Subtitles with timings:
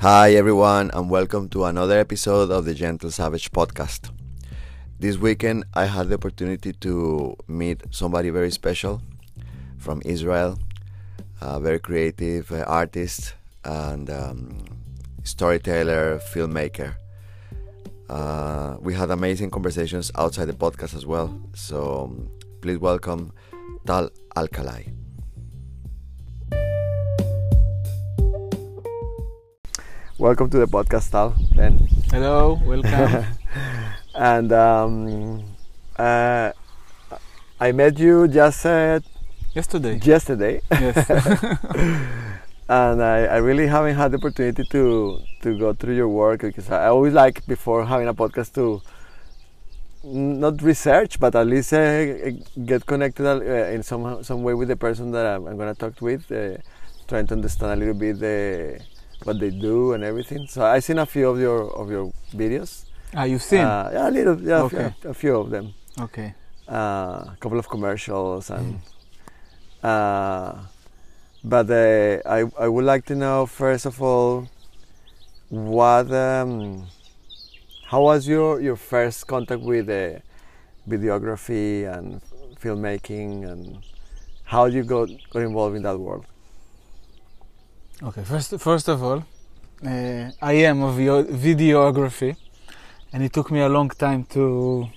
[0.00, 4.12] Hi, everyone, and welcome to another episode of the Gentle Savage podcast.
[5.00, 9.02] This weekend, I had the opportunity to meet somebody very special
[9.76, 10.56] from Israel,
[11.40, 13.34] a very creative uh, artist
[13.64, 14.64] and um,
[15.24, 16.94] storyteller, filmmaker.
[18.08, 21.40] Uh, we had amazing conversations outside the podcast as well.
[21.54, 22.30] So um,
[22.60, 23.32] please welcome
[23.84, 24.92] Tal Alkalay.
[30.18, 31.34] Welcome to the podcast, Tal.
[31.54, 31.78] Then.
[32.10, 33.24] Hello, welcome.
[34.14, 35.44] and um,
[35.96, 36.52] uh,
[37.60, 39.00] I met you just uh,
[39.54, 39.98] Yesterday.
[40.02, 41.08] yesterday, Yes.
[42.68, 46.70] and I, I really haven't had the opportunity to to go through your work because
[46.70, 48.82] I always like before having a podcast to
[50.04, 52.30] not research, but at least uh,
[52.64, 53.40] get connected uh,
[53.74, 56.58] in some some way with the person that I'm, I'm gonna talk with, uh,
[57.08, 58.80] trying to understand a little bit the
[59.24, 60.46] what they do and everything.
[60.46, 62.84] So I've seen a few of your of your videos.
[63.14, 63.60] ah, you've seen?
[63.64, 64.94] Uh, yeah, a little, yeah, Okay.
[65.00, 65.74] few- a few of them.
[66.00, 66.34] okay.
[66.68, 68.80] Uh, a couple of commercials and.
[69.82, 70.52] Uh,
[71.44, 74.48] but uh, I I would like to know first of all,
[75.48, 76.86] what um,
[77.86, 80.18] how was your your first contact with uh,
[80.88, 82.20] videography and
[82.60, 83.78] filmmaking and
[84.44, 86.26] how you got got involved in that world?
[88.00, 88.22] Okay.
[88.22, 89.24] First, first of all,
[89.84, 92.36] uh, I am of video- videography,
[93.12, 94.88] and it took me a long time to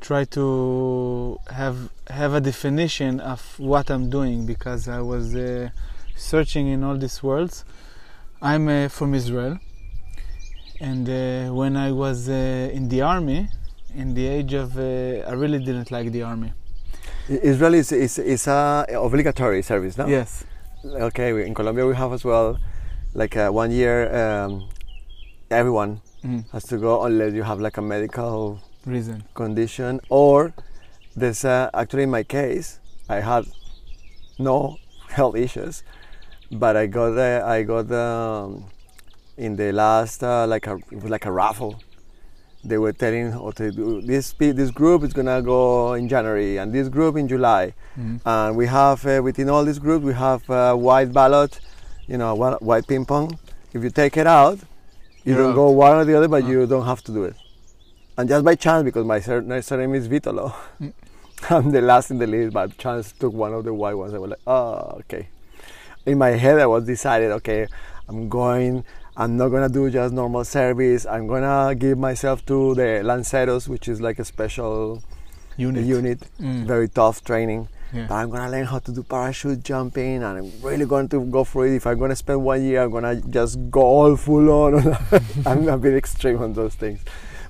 [0.00, 1.76] try to have
[2.08, 5.70] have a definition of what I'm doing because I was uh,
[6.16, 7.64] searching in all these worlds.
[8.40, 9.58] I'm uh, from Israel,
[10.80, 13.48] and uh, when I was uh, in the army,
[13.94, 16.52] in the age of, uh, I really didn't like the army.
[17.28, 20.06] Israel is is, is a obligatory service, no?
[20.06, 20.44] Yes.
[20.84, 22.58] Okay, we, in Colombia we have as well,
[23.14, 24.68] like uh, one year, um,
[25.50, 29.24] everyone Mm, has to go unless you have like a medical reason.
[29.34, 30.52] condition or
[31.16, 33.46] there's uh, actually in my case I had
[34.38, 35.82] no health issues
[36.50, 38.66] but I got uh, I got um,
[39.38, 41.80] in the last uh, like a it was like a raffle
[42.64, 46.88] they were telling okay do- this this group is gonna go in January and this
[46.88, 48.20] group in July Mm.
[48.24, 51.58] and we have uh, within all these groups we have uh, white ballot
[52.06, 53.38] you know white ping pong
[53.72, 54.58] if you take it out
[55.24, 55.54] you You're don't out.
[55.56, 56.48] go one or the other but Ah.
[56.48, 57.34] you don't have to do it
[58.16, 60.92] and just by chance because my sur- surname is Vitolo Mm.
[61.50, 64.18] I'm the last in the list but chance took one of the white ones I
[64.18, 65.28] was like oh okay
[66.06, 67.66] in my head I was decided okay
[68.08, 68.84] I'm going
[69.22, 73.86] I'm not gonna do just normal service I'm gonna give myself to the Lanceros which
[73.92, 74.76] is like a special
[75.68, 75.84] Unit.
[75.96, 76.64] unit Mm.
[76.72, 77.62] very tough training
[77.96, 78.06] Yeah.
[78.08, 81.42] but I'm gonna learn how to do parachute jumping, and I'm really going to go
[81.52, 81.72] for it.
[81.80, 84.72] If I'm gonna spend one year, I'm gonna just go all full on.
[85.50, 87.00] I'm a bit extreme on those things.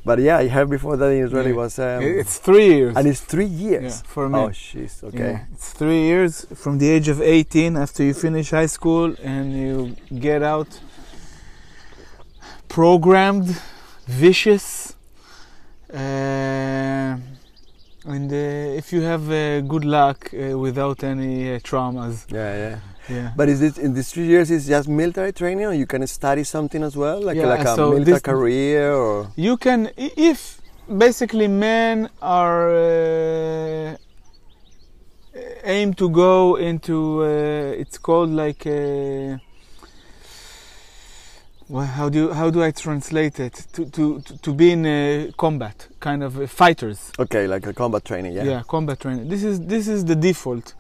[0.09, 1.63] But yeah, I heard before that in Israel it Yeah.
[1.65, 2.93] was, um, it's three years.
[2.97, 3.93] and it's three years.
[4.03, 4.39] yeah, for me.
[4.39, 4.95] Oh, jeez.
[5.09, 5.33] Okay.
[5.33, 6.33] Yeah, it's three years
[6.63, 9.75] from the age of 18 after you finish high school and you
[10.29, 10.71] get out
[12.71, 13.61] programmed,
[14.07, 14.95] vicious,
[15.93, 17.17] uh,
[18.15, 22.15] and uh, if you have uh, good luck uh, without any uh, traumas.
[22.31, 22.79] Yeah, yeah.
[23.09, 23.33] Yeah.
[23.37, 24.53] But is it in these three years?
[24.53, 27.75] Is just military training, or you can study something as well, like Yeah, like a
[27.75, 33.97] so military career, or You can, if basically men are uh,
[35.65, 38.65] aim to go into, uh, it's called like,
[41.71, 43.55] well, how do you, how do I translate it?
[43.75, 46.99] To to to, be in uh, combat, kind of fighters.
[47.25, 48.33] okay, like a combat training.
[48.35, 48.45] Yeah.
[48.53, 48.63] Yeah.
[48.75, 49.29] combat training.
[49.29, 50.75] This is this is the default.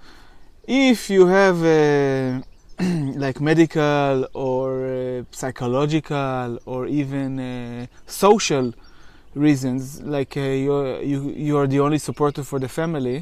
[0.67, 2.43] If you have uh,
[3.25, 8.67] like medical or uh, psychological or even uh, social
[9.35, 11.19] reasons, like uh, you're, you
[11.49, 13.19] you are the only supporter for the family,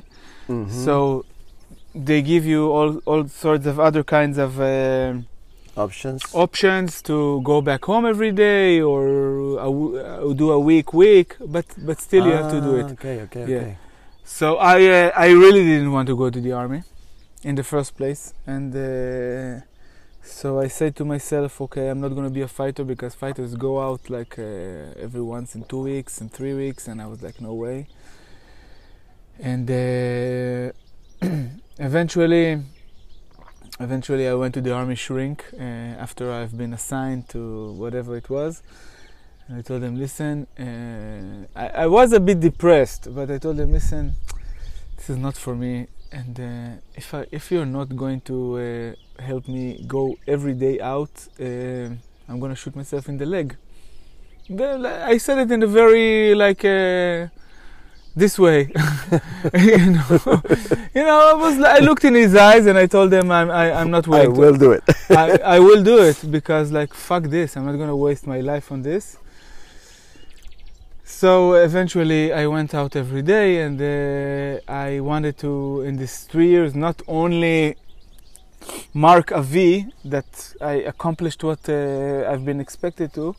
[0.49, 0.71] Mhm.
[0.85, 1.25] so
[1.95, 5.13] they give you all all sorts of other kinds of uh,
[5.79, 6.23] options.
[6.35, 9.03] options to go back home every day or
[9.59, 12.81] a w- uh, do a week week, but but still you have to do Ah,
[12.81, 12.93] it.
[12.93, 13.59] Okay, okay, Yeah.
[13.61, 13.77] okay.
[14.25, 16.83] So I uh, I really didn't want to go to the army
[17.49, 19.61] in the first place, and uh,
[20.23, 23.55] so I said to myself, okay, I'm not going to be a fighter because fighters
[23.55, 27.23] go out like uh, every once in two weeks and three weeks, and I was
[27.23, 27.87] like, no way.
[29.41, 30.73] And uh,
[31.79, 32.61] eventually,
[33.81, 38.29] eventually, I went to the army shrink uh, after I've been assigned to whatever it
[38.31, 38.63] was.
[39.47, 43.57] And I told them, listen, uh, I, I was a bit depressed, but I told
[43.57, 44.13] them, listen,
[44.97, 45.89] this is not for me.
[46.13, 50.81] And uh, if I, if you're not going to uh, help me go every day
[50.81, 51.11] out,
[51.41, 51.89] uh,
[52.29, 53.57] I'm gonna shoot myself in the leg.
[54.51, 57.29] I said it in a very like uh,
[58.19, 58.61] this way,
[59.55, 60.07] you know.
[60.99, 63.65] you know, I was I looked in his eyes and I told him I'm I,
[63.79, 64.35] I'm not I willing.
[64.35, 64.85] to- will do it.
[65.11, 65.27] I,
[65.57, 68.81] I will do it because like fuck this i'm not gonna waste my life on
[68.91, 69.05] this
[71.21, 75.53] so eventually i went out every day and uh, i wanted to
[75.89, 77.77] in these three years not only
[78.93, 80.31] mark a v that
[80.61, 83.35] i accomplished what uh, i've been expected to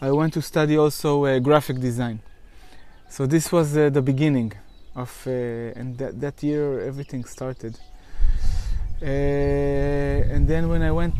[0.00, 2.18] i went to study also uh, graphic design
[3.08, 4.52] so this was uh, the beginning
[4.94, 5.30] of uh,
[5.80, 7.78] and that, that year everything started
[9.02, 11.14] uh, and then when I went,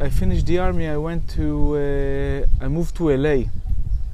[0.00, 0.86] I finished the army.
[0.86, 3.44] I went to, uh, I moved to LA.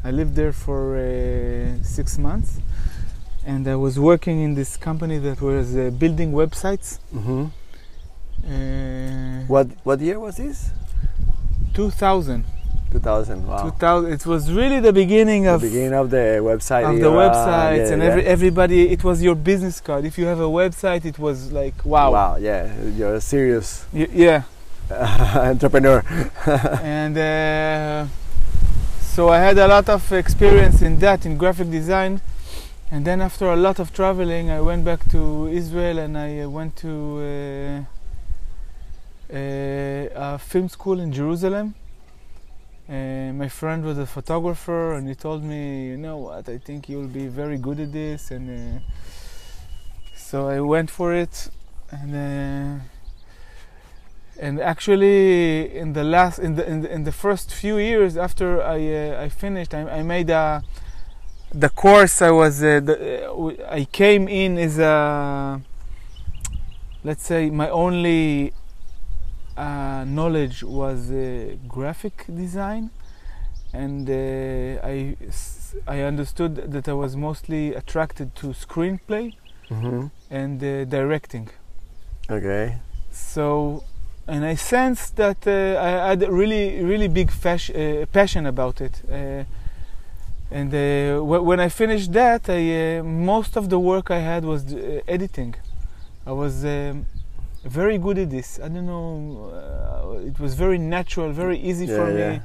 [0.04, 2.58] I lived there for uh, six months,
[3.44, 6.98] and I was working in this company that was uh, building websites.
[7.10, 7.46] hmm
[8.44, 10.70] Uh, What what year was this?
[11.74, 12.44] 2000,
[12.90, 13.46] 2000.
[13.46, 13.62] Wow.
[13.70, 14.12] 2000.
[14.12, 16.84] It was really the beginning the of beginning of the website.
[16.88, 17.28] of the era.
[17.30, 18.08] websites Yeah, and yeah.
[18.08, 18.88] every, everybody.
[18.90, 20.04] It was your business card.
[20.04, 22.12] If you have a website, it was like wow.
[22.12, 22.36] Wow.
[22.36, 24.42] Yeah, you're a serious Y- yeah.
[24.90, 26.02] entrepreneur.
[26.82, 28.06] and uh,
[29.00, 32.20] so I had a lot of experience in that in graphic design
[32.90, 36.48] and then after a lot of traveling I went back to Israel and I uh,
[36.48, 36.90] went to
[39.30, 41.74] uh, uh, a film school in Jerusalem
[42.88, 46.48] my friend was a photographer and he told me you know what?
[46.48, 48.30] I think you'll be very good at this.
[48.30, 48.80] And uh,
[50.14, 51.50] so I went for it.
[51.90, 52.84] And uh,
[54.38, 58.62] and actually in the last in the in the, in the first few years after
[58.62, 60.62] I uh, I finished I, I made a
[61.52, 65.60] the course I was uh, the, uh, I came in as a
[67.02, 68.52] let's say my only
[69.58, 72.90] uh, knowledge was uh, graphic design
[73.72, 74.14] and uh,
[74.94, 79.26] I s- I understood that I was mostly attracted to screenplay
[79.68, 81.48] hmm and uh, directing
[82.30, 82.76] Okay.
[83.10, 83.84] so
[84.26, 89.02] and I sensed that uh, I had a really, really big uh, passion about it.
[89.10, 89.44] Uh,
[90.50, 94.44] and uh, w- when I finished that, I, uh, most of the work I had
[94.44, 95.54] was uh, editing.
[96.26, 97.06] I was um,
[97.68, 98.58] very good at this.
[98.58, 99.50] I don't know.
[99.52, 102.42] Uh, it was very natural, very easy for Yeah, me,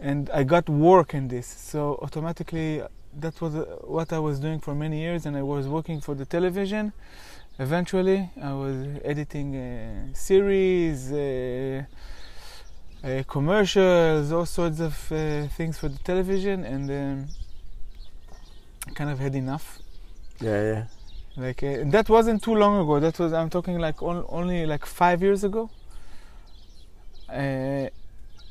[0.00, 1.46] and I got work in this.
[1.46, 2.82] So automatically,
[3.18, 6.14] that was uh, what I was doing for many years, and I was working for
[6.14, 6.92] the television.
[7.58, 11.84] Eventually, I was editing uh, series, uh,
[13.26, 17.28] commercials, all sorts of uh, things for the television, and um,
[18.86, 19.78] I kind of had enough.
[20.40, 20.84] Yeah, yeah.
[21.36, 23.00] Like uh, that wasn't too long ago.
[23.00, 25.70] That was I'm talking like on, only like five years ago.
[27.28, 27.88] Uh,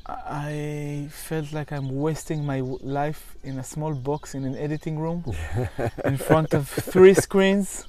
[0.06, 4.98] I felt like I'm wasting my w- life in a small box in an editing
[4.98, 5.24] room
[6.04, 7.86] in front of three screens.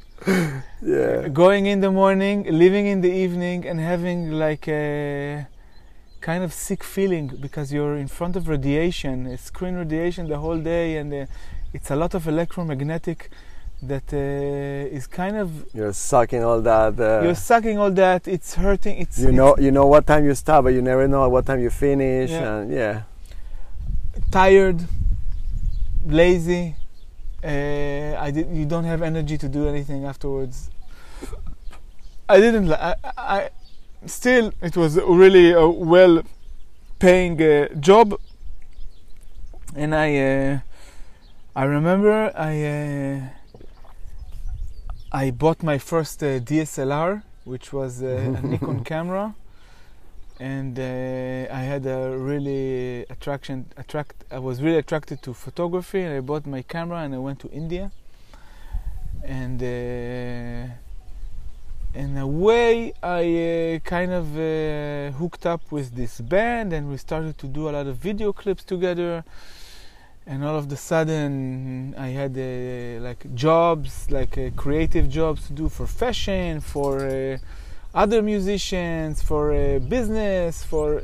[0.83, 1.29] Yeah.
[1.29, 5.47] going in the morning, leaving in the evening, and having like a
[6.19, 10.97] kind of sick feeling because you're in front of radiation, screen radiation the whole day,
[10.97, 11.25] and uh,
[11.73, 13.31] it's a lot of electromagnetic
[13.83, 16.99] that uh, is kind of You're sucking all that.
[16.99, 18.27] Uh, you're sucking all that.
[18.27, 18.97] It's hurting.
[18.97, 21.59] It's you know, you know what time you start, but you never know what time
[21.59, 22.29] you finish.
[22.29, 22.57] Yeah.
[22.57, 23.01] And yeah.
[24.31, 24.81] tired,
[26.05, 26.75] lazy.
[27.43, 30.69] Uh, I did, you don't have energy to do anything afterwards.
[32.29, 32.71] I didn't.
[32.71, 33.49] I, I
[34.05, 34.53] still.
[34.61, 38.19] It was really a well-paying uh, job,
[39.75, 40.17] and I.
[40.17, 40.59] Uh,
[41.55, 43.40] I remember I.
[45.13, 49.35] I bought my first uh, DSLR, which was uh, a Nikon camera,
[50.39, 53.65] and uh, I had a really attraction.
[53.75, 54.23] Attract.
[54.31, 57.49] I was really attracted to photography, and I bought my camera, and I went to
[57.51, 57.91] India,
[59.23, 59.61] and.
[59.61, 60.73] Uh,
[61.93, 66.95] in a way, I uh, kind of uh, hooked up with this band, and we
[66.95, 69.25] started to do a lot of video clips together.
[70.31, 75.53] And all of a sudden, I had uh, like jobs, like uh, creative jobs to
[75.61, 77.37] do for fashion, for uh,
[77.93, 81.03] other musicians, for uh, business, for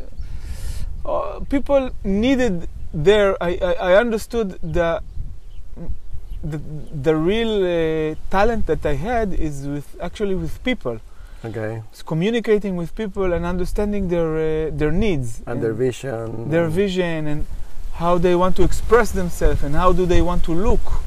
[1.06, 3.32] uh, people needed there.
[3.44, 5.02] I, I, I understood the
[6.52, 6.60] the,
[7.08, 11.02] the real uh, talent that I had is with actually with people.
[11.44, 11.82] Okay.
[11.92, 16.50] It's communicating with people and understanding their uh, their needs And their vision.
[16.50, 17.46] their vision and
[17.98, 21.02] how they want to express themselves and how do they want to look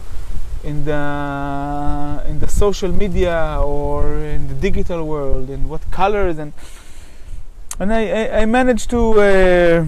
[0.65, 6.53] in the in the social media or in the digital world and what colors and
[7.79, 9.87] and I, I, managed to uh,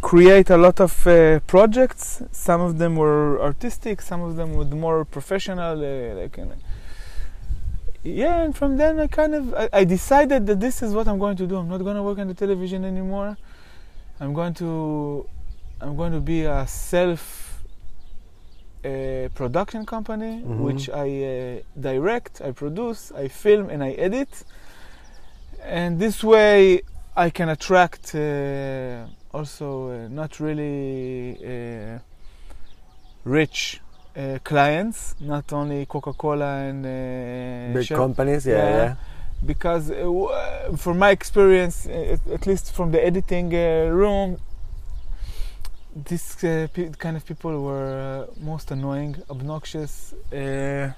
[0.00, 2.22] create a lot of uh, projects.
[2.32, 6.36] Some of them were artistic, some of them were more professional, uh, like.
[6.36, 6.46] Uh,
[8.02, 11.20] yeah, and from then I kind of I, I decided that this is what I'm
[11.20, 11.56] going to do.
[11.56, 13.36] I'm not going to work on the television anymore.
[14.18, 15.28] I'm going to
[15.82, 17.62] I'm going to be a self
[18.84, 20.58] uh, production company, Mhm.
[20.66, 24.44] which I uh, direct, I produce, I film, and I edit.
[25.64, 26.82] And this way,
[27.16, 31.98] I can attract uh, also uh, not really uh,
[33.24, 33.80] rich
[34.16, 38.76] uh, clients, not only Coca-Cola and uh, Big companies, yeah, Yeah.
[38.76, 38.94] yeah.
[39.46, 44.36] because uh, my experience uh, at, at least from the editing uh, room
[45.94, 50.90] this uh, pe- kind of people were uh, most annoying obnoxious uh,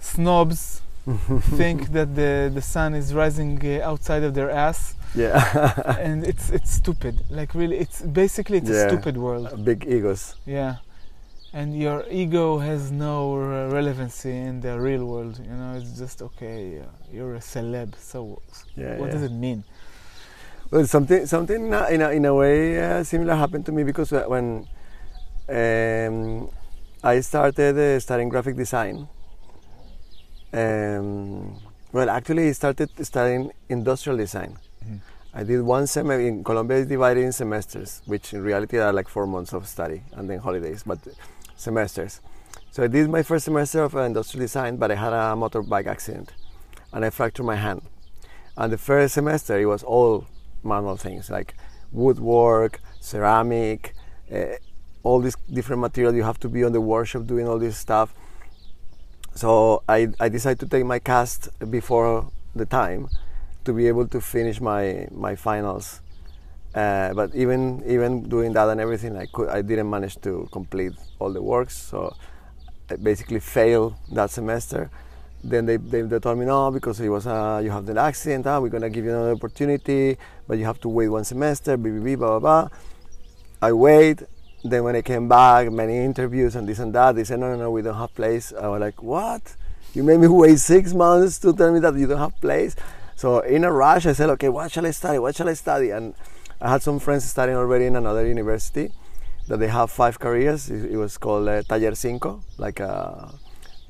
[0.00, 0.80] snobs
[1.56, 5.36] think that the, the sun is rising uh, outside of their ass Yeah.
[6.06, 8.86] and it's it's stupid like really it's basically it's Yeah.
[8.86, 10.22] a stupid world Big egos.
[10.46, 10.76] yeah
[11.52, 13.16] and your ego has no
[13.78, 18.18] relevancy in the real world you know it's just okay uh, you're a celeb so
[18.76, 19.12] Yeah, what yeah.
[19.14, 19.64] does it mean
[20.72, 24.10] Well, something something uh, in a, in a way uh, similar happened to me because
[24.10, 24.66] uh, when
[25.50, 26.48] um,
[27.04, 29.06] I started uh, studying graphic design.
[30.50, 31.58] Um,
[31.92, 34.56] well, actually, I started studying industrial design.
[34.82, 35.00] Mhm.
[35.34, 36.78] I did one semester in Colombia.
[36.78, 40.38] is divided in semesters, which in reality are like four months of study and then
[40.38, 41.00] holidays, but
[41.54, 42.22] semesters.
[42.70, 45.86] So I did my first semester of uh, industrial design, but I had a motorbike
[45.86, 46.32] accident,
[46.94, 47.82] and I fractured my hand.
[48.56, 50.24] And the first semester, it was all
[50.64, 51.54] manual things like
[51.90, 53.94] woodwork, ceramic,
[54.32, 54.56] uh,
[55.02, 56.14] all these different materials.
[56.14, 58.14] You have to be on the workshop doing all this stuff.
[59.34, 63.08] So I, I decided to take my cast before the time
[63.64, 66.00] to be able to finish my, my finals.
[66.74, 70.92] Uh, but even even doing that and everything, I could I didn't manage to complete
[71.18, 71.76] all the works.
[71.76, 72.16] So
[72.90, 74.90] I basically failed that semester.
[75.44, 78.46] Then they, they, they told me no because it was uh, you have the accident.
[78.46, 81.76] Ah, we're gonna give you another opportunity, but you have to wait one semester.
[81.76, 82.38] Blah blah blah blah.
[82.38, 82.68] blah.
[83.60, 84.22] I wait.
[84.64, 87.56] Then when I came back, many interviews and this and that, they said no no
[87.56, 88.52] no we don't have place.
[88.52, 89.56] I was like what?
[89.94, 92.76] You made me wait six months to tell me that you don't have place.
[93.16, 95.18] So in a rush, I said okay, what shall I study?
[95.18, 95.90] What shall I study?
[95.90, 96.14] And
[96.60, 98.92] I had some friends studying already in another university
[99.48, 100.70] that they have five careers.
[100.70, 103.34] It, it was called uh, Taller Cinco, like a,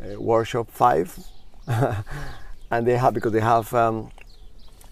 [0.03, 1.19] a workshop five,
[2.71, 4.11] and they have because they have um,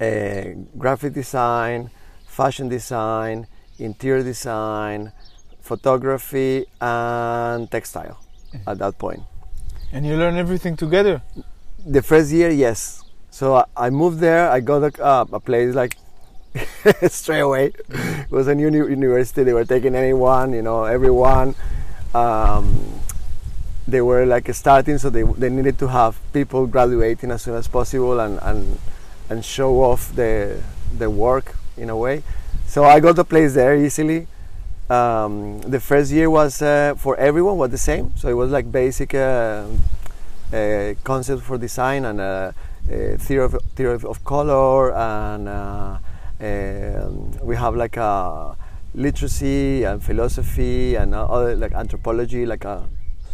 [0.00, 0.42] uh,
[0.78, 1.90] graphic design,
[2.26, 3.46] fashion design,
[3.78, 5.12] interior design,
[5.60, 8.18] photography, and textile.
[8.66, 9.22] At that point,
[9.92, 11.22] and you learn everything together
[11.86, 13.02] the first year, yes.
[13.30, 14.50] So I, I moved there.
[14.50, 15.96] I got a, uh, a place like
[17.08, 17.72] straight away.
[17.88, 19.44] It was a new university.
[19.44, 21.54] They were taking anyone, you know, everyone.
[22.14, 22.99] Um,
[23.86, 27.68] they were like starting, so they, they needed to have people graduating as soon as
[27.68, 28.78] possible and, and,
[29.28, 30.60] and show off the,
[30.96, 32.22] the work in a way.
[32.66, 34.26] So I got the place there easily.
[34.88, 38.70] Um, the first year was uh, for everyone was the same, so it was like
[38.70, 39.66] basic uh,
[40.52, 42.52] uh, concept for design and uh,
[42.90, 45.98] uh, theory of theory of, color and uh,
[46.40, 48.56] um, we have like a
[48.94, 52.80] literacy and philosophy and uh, other like anthropology like uh,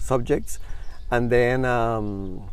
[0.07, 0.59] subjects.
[1.11, 2.49] And then um,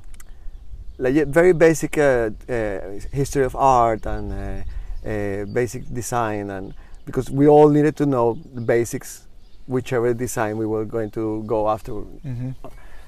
[0.97, 2.79] like very basic uh, uh,
[3.11, 6.49] history of art and uh, uh, basic design.
[6.49, 6.73] And
[7.05, 9.27] because we all needed to know the basics
[9.67, 11.91] whichever design we were going to go after.
[11.91, 12.51] Mm-hmm.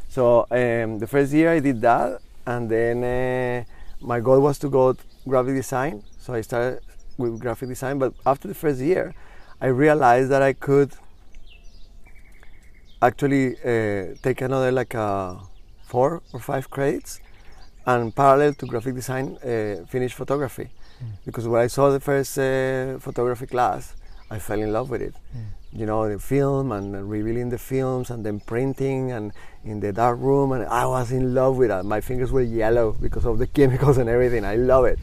[0.09, 3.63] so um, the first year I did that, and then uh,
[4.01, 6.03] my goal was to go to graphic design.
[6.19, 6.81] So I started
[7.17, 9.13] with graphic design, but after the first year,
[9.61, 10.93] I realized that I could
[13.07, 15.35] actually uh, take another like uh,
[15.85, 17.19] four or five credits,
[17.85, 20.69] and parallel to graphic design, uh, finish photography.
[21.25, 23.95] Because when I saw the first uh, photography class,
[24.31, 25.13] I fell in love with it
[25.75, 29.33] you know, the film and revealing the films and then printing and
[29.65, 31.83] in the dark room and I was in love with it.
[31.83, 34.45] My fingers were yellow because of the chemicals and everything.
[34.45, 34.99] I love it.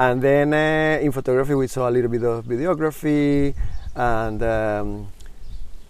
[0.00, 3.54] And then uh, in photography we saw a little bit of videography
[3.94, 5.08] and um,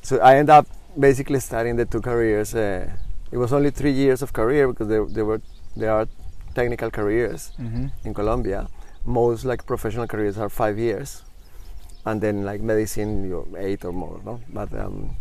[0.02, 0.66] so I end up
[0.98, 2.54] basically starting the two careers.
[2.54, 2.90] Uh,
[3.30, 5.40] it was only three years of career because there, there were
[5.76, 6.06] there are
[6.54, 7.86] technical careers Mm-hmm.
[8.04, 8.68] in Colombia.
[9.04, 11.22] Most like professional careers are five years,
[12.04, 14.20] and then like medicine, you're eight or more.
[14.24, 15.14] No, but um,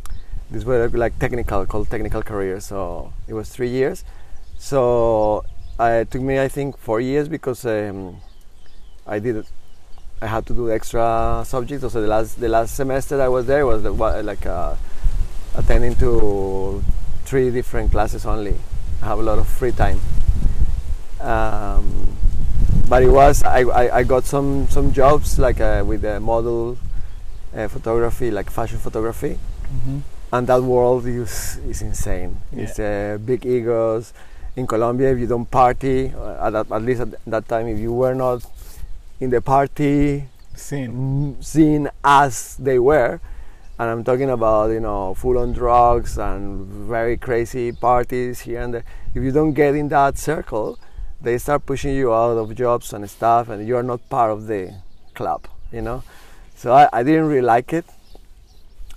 [0.49, 2.65] these were like technical, called technical careers.
[2.65, 4.03] So it was three years.
[4.57, 5.43] So
[5.79, 8.17] uh, it took me, I think, four years because um,
[9.05, 9.45] I did
[10.21, 11.91] I had to do extra subjects.
[11.93, 14.75] So the last the last semester I was there was the, like uh,
[15.57, 16.83] attending to
[17.25, 18.55] three different classes only.
[19.01, 19.99] I have a lot of free time.
[21.19, 22.15] Um,
[22.87, 26.77] but it was I, I, I got some some jobs like uh, with the model
[27.55, 29.99] uh, photography, like fashion photography, hmm
[30.33, 32.41] and that world is is insane.
[32.51, 32.63] Yeah.
[32.63, 34.13] It's uh, big egos.
[34.55, 37.77] In Colombia, if you don't party, uh, at, that, at least at that time, if
[37.77, 38.45] you were not
[39.19, 41.35] in the party Scene.
[41.41, 43.19] scene as they were,
[43.77, 48.83] and I'm talking about you know full-on drugs and very crazy parties here and there.
[49.13, 50.79] If you don't get in that circle,
[51.21, 54.47] they start pushing you out of jobs and stuff, and you are not part of
[54.47, 54.73] the
[55.13, 55.47] club.
[55.71, 56.03] You know,
[56.55, 57.85] so I, I didn't really like it.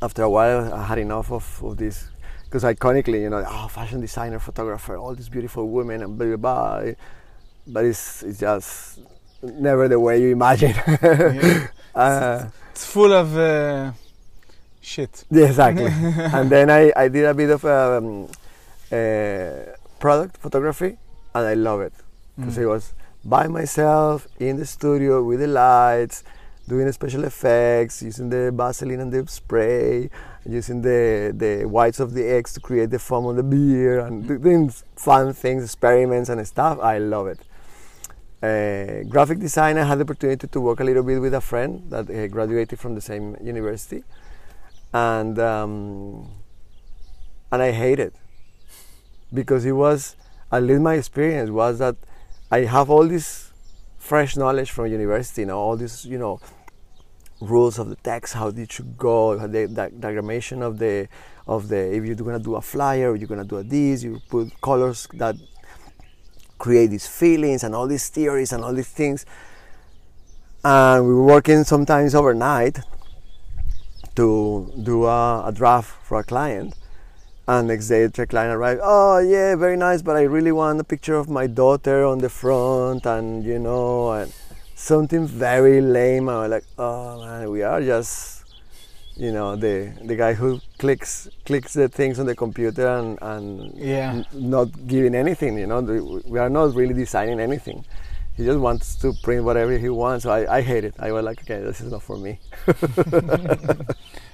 [0.01, 2.09] After a while, I had enough of, of this
[2.45, 6.83] because iconically, you know, oh, fashion designer, photographer, all these beautiful women, and blah blah
[6.83, 6.93] blah.
[7.67, 9.01] But it's it's just
[9.43, 10.75] never the way you imagine.
[11.03, 11.67] Yeah.
[11.95, 13.91] uh, It's full of uh,
[14.95, 15.25] shit.
[15.31, 15.87] yeah, exactly.
[16.37, 18.07] and then I, I did a bit of um,
[18.91, 20.93] uh, product photography,
[21.35, 21.93] and I love it
[22.37, 22.63] because Mm.
[22.65, 22.85] it was
[23.25, 26.17] by myself in the studio with the lights,
[26.73, 30.09] doing the special effects, using the Vaseline and the spray,
[30.59, 34.15] using the the whites of the eggs to create the foam on the beer, and
[34.47, 34.65] doing
[34.97, 36.75] fun things, experiments and stuff.
[36.95, 37.41] I love it.
[38.41, 41.83] Uh, graphic design, I had the opportunity to work a little bit with a friend
[41.91, 44.05] that uh, graduated from the same university,
[44.93, 46.29] and um,
[47.53, 48.15] and I hate it
[49.33, 50.17] because it was
[50.51, 51.97] at least my experience was that
[52.51, 53.53] I have all this
[53.99, 56.41] fresh knowledge from university, you know, all these you know
[57.41, 61.09] rules of the text, how it should go, the di- diagrammation of the
[61.47, 64.61] of the if you're gonna do a flyer, you're gonna do a this, you put
[64.61, 65.37] colors that
[66.59, 69.25] create these feelings and all these theories and all these things.
[70.65, 72.81] And we were working sometimes overnight
[74.19, 74.29] to
[74.91, 76.75] do a, a draft for a client.
[77.47, 80.85] And next day the client arrived, oh yeah, very nice, but I really want a
[80.85, 84.33] picture of my daughter on the front and you know, and
[84.75, 86.29] something very lame.
[86.29, 88.45] I was like, oh man, we are just,
[89.17, 89.75] you know, the
[90.11, 93.47] the guy who clicks clicks the things on the computer and, and
[93.79, 94.23] Yeah.
[94.35, 95.81] not giving anything, you know,
[96.35, 97.85] we are not really designing anything.
[98.39, 100.23] He just wants to print whatever he wants.
[100.23, 100.95] So I, I hate it.
[100.99, 102.39] I was like, okay, this is not for me.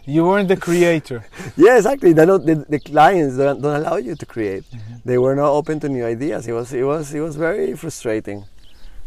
[0.06, 1.24] You weren't the creator.
[1.56, 2.12] Yeah, exactly.
[2.12, 4.64] The, the clients don't, don't allow you to create.
[5.02, 6.46] They were not open to new ideas.
[6.46, 8.44] It was it was it was very frustrating.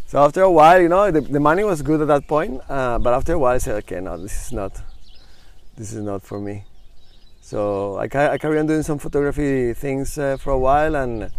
[0.07, 2.97] So after a while, you know, the, the money was good at that point, uh,
[2.97, 4.81] but after a while, I said, okay, no, this is not
[5.77, 6.63] this is not for me.
[7.41, 11.29] So I, ca- I carried on doing some photography things uh, for a while, and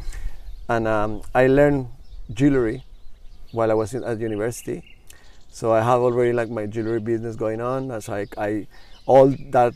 [0.68, 1.88] and um, I learned
[2.32, 2.84] jewelry
[3.52, 4.82] while I was in, at university.
[5.50, 7.90] So I have already like my jewelry business going on.
[7.90, 8.66] As I, I
[9.06, 9.74] all that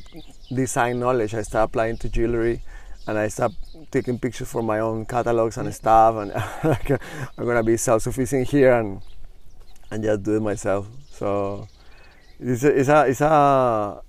[0.55, 2.63] design knowledge I start applying to jewelry,
[3.07, 3.53] and I start
[3.91, 6.17] taking pictures for my own catalogs and stuff.
[6.17, 6.31] And
[6.65, 6.91] like,
[7.39, 9.01] I'm gonna be self-sufficient here and
[9.91, 10.87] and just do it myself.
[11.11, 11.69] So
[12.39, 14.03] it's a, it's a it's a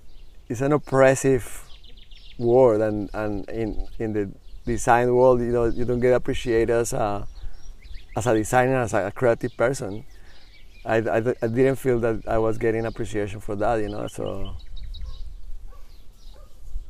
[0.48, 1.64] it's an oppressive
[2.38, 4.30] world, and and in in the
[4.66, 7.26] design world, you know, you don't get appreciated as a
[8.16, 10.04] as a designer, as a creative person.
[10.86, 14.06] I, I, I didn't feel that I was getting appreciation for that, you know.
[14.06, 14.54] So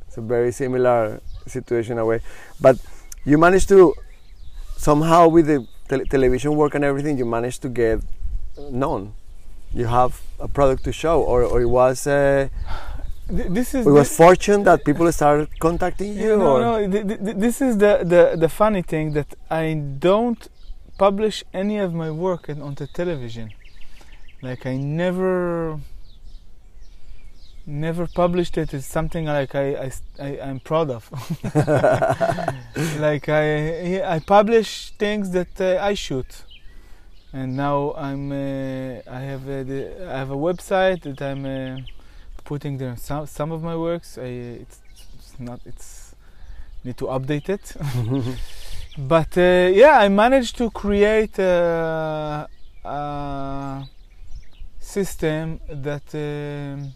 [0.07, 2.19] it's a very similar situation in a way.
[2.59, 2.77] But
[3.23, 3.93] you managed to
[4.77, 7.99] somehow with the tel- television work and everything, you managed to get
[8.71, 9.13] known.
[9.73, 12.47] You have a product to show, or, or it was uh,
[13.27, 16.37] This is it was the- fortune that people started contacting you.
[16.37, 16.61] no, or?
[16.61, 16.91] no.
[16.91, 19.73] th- th- th- this is the, the the funny thing that I
[20.07, 20.41] don't
[20.97, 23.51] publish any of my work in, on the television.
[24.41, 25.79] Like I never,
[27.65, 28.73] never published it.
[28.73, 31.09] It's something like I I, I am proud of.
[32.99, 36.43] like I I publish things that uh, I shoot,
[37.33, 41.81] and now I'm uh, I have a, the, I have a website that I'm uh,
[42.43, 44.17] putting there some some of my works.
[44.17, 44.29] I
[44.61, 44.79] it's,
[45.17, 46.15] it's not it's
[46.83, 47.75] need to update it.
[48.97, 52.47] but uh, yeah, I managed to create a,
[52.83, 53.87] a
[54.79, 56.93] system that um,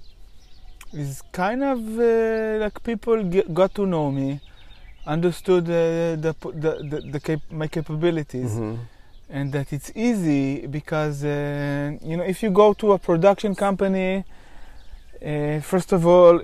[0.94, 4.40] is kind of uh, like people get, got to know me,
[5.06, 8.78] understood uh, the, the the, the cap- my capabilities, Mhm.
[9.30, 14.24] and that it's easy because uh, you know if you go to a production company,
[15.26, 16.40] uh, first of all,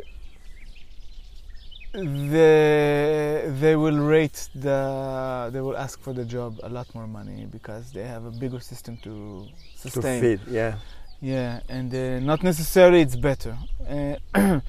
[1.95, 7.45] the they will rate the they will ask for the job a lot more money
[7.51, 9.47] because they have a bigger system to
[9.81, 10.73] To sustain fit, yeah.
[11.21, 13.55] Yeah, and uh, not necessarily it's better,
[13.89, 14.15] uh,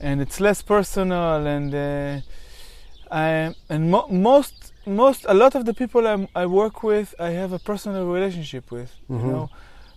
[0.00, 2.20] and it's less personal, and uh,
[3.10, 7.30] I and mo- most most a lot of the people I'm, I work with, I
[7.40, 8.90] have a personal relationship with.
[9.10, 9.20] Mhm.
[9.20, 9.50] You know,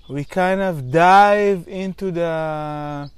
[0.09, 3.09] we kind of dive into the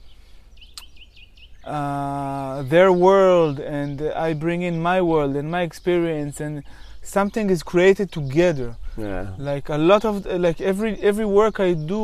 [1.68, 6.64] uh, their world, and I bring in my world and my experience, and
[7.02, 9.28] something is created together Yeah.
[9.38, 12.04] like a lot of like every every work I do,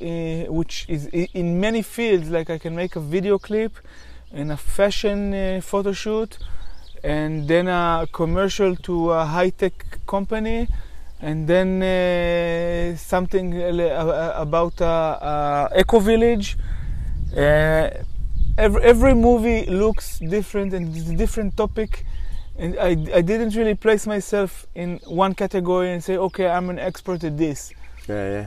[0.00, 1.02] uh, which is
[1.42, 2.28] in many fields.
[2.36, 3.72] Like I can make a video clip,
[4.38, 6.38] and a fashion uh, photo shoot,
[7.02, 9.74] and then a commercial to a high tech
[10.06, 10.68] company,
[11.20, 16.56] and then uh, something uh, about a, a eco village.
[18.56, 22.04] Every every movie looks different and it's a different topic
[22.56, 26.78] and I, I didn't really place myself in one category and say okay i'm an
[26.78, 27.72] expert at this
[28.08, 28.46] Yeah, yeah.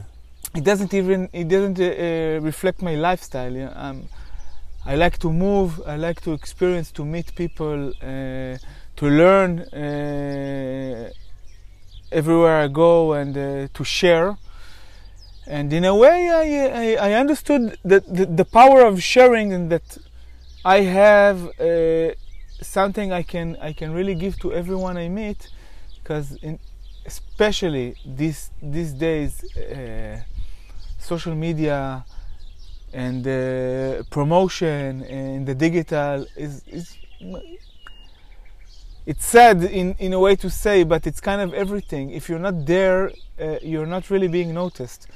[0.55, 3.73] it doesn't even it doesn't uh, reflect my lifestyle you know?
[3.75, 4.03] um,
[4.85, 8.55] i like to move i like to experience to meet people uh,
[8.99, 11.09] to learn uh,
[12.13, 14.37] everywhere i go and uh, to share
[15.47, 16.45] and in a way i,
[16.83, 19.97] I, I understood that the, the power of sharing and that
[20.65, 22.11] i have uh,
[22.61, 25.49] something i can i can really give to everyone i meet
[25.97, 26.37] because
[27.05, 30.19] especially these these days uh,
[30.99, 32.05] social media
[32.93, 36.97] and uh, promotion and the digital is, is
[39.05, 42.09] it's sad in, in a way to say but it's kind of everything.
[42.11, 45.07] If you're not there uh, you're not really being noticed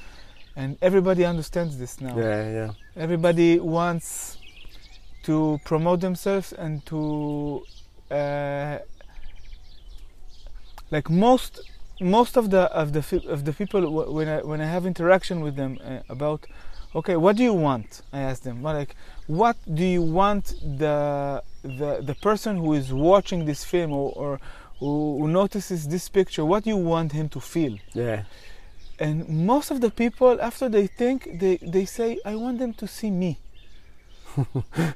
[0.56, 2.72] and everybody understands this now Yeah, yeah.
[2.96, 4.38] everybody wants
[5.24, 7.64] to promote themselves and to
[8.10, 8.80] uh,
[10.92, 11.60] like most
[12.00, 13.82] most of the of the of the people
[14.14, 16.46] when I when I have interaction with them uh, about
[16.96, 18.96] okay what do you want I ask them like
[19.28, 20.46] what do you want
[20.84, 24.40] the the the person who is watching this film or, or
[24.80, 28.24] who, who notices this picture what do you want him to feel Yeah.
[29.02, 32.88] And most of the people after they think they, they say i want them to
[32.88, 33.32] see me.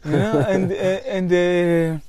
[0.09, 1.99] You know and uh, and uh,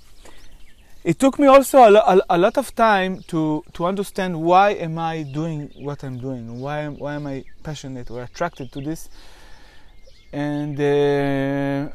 [1.04, 3.40] it took me also a, a, a lot of time to
[3.76, 8.10] to understand why am i doing what i'm doing why am, why am i passionate
[8.10, 9.08] or attracted to this.
[10.32, 11.92] And uh,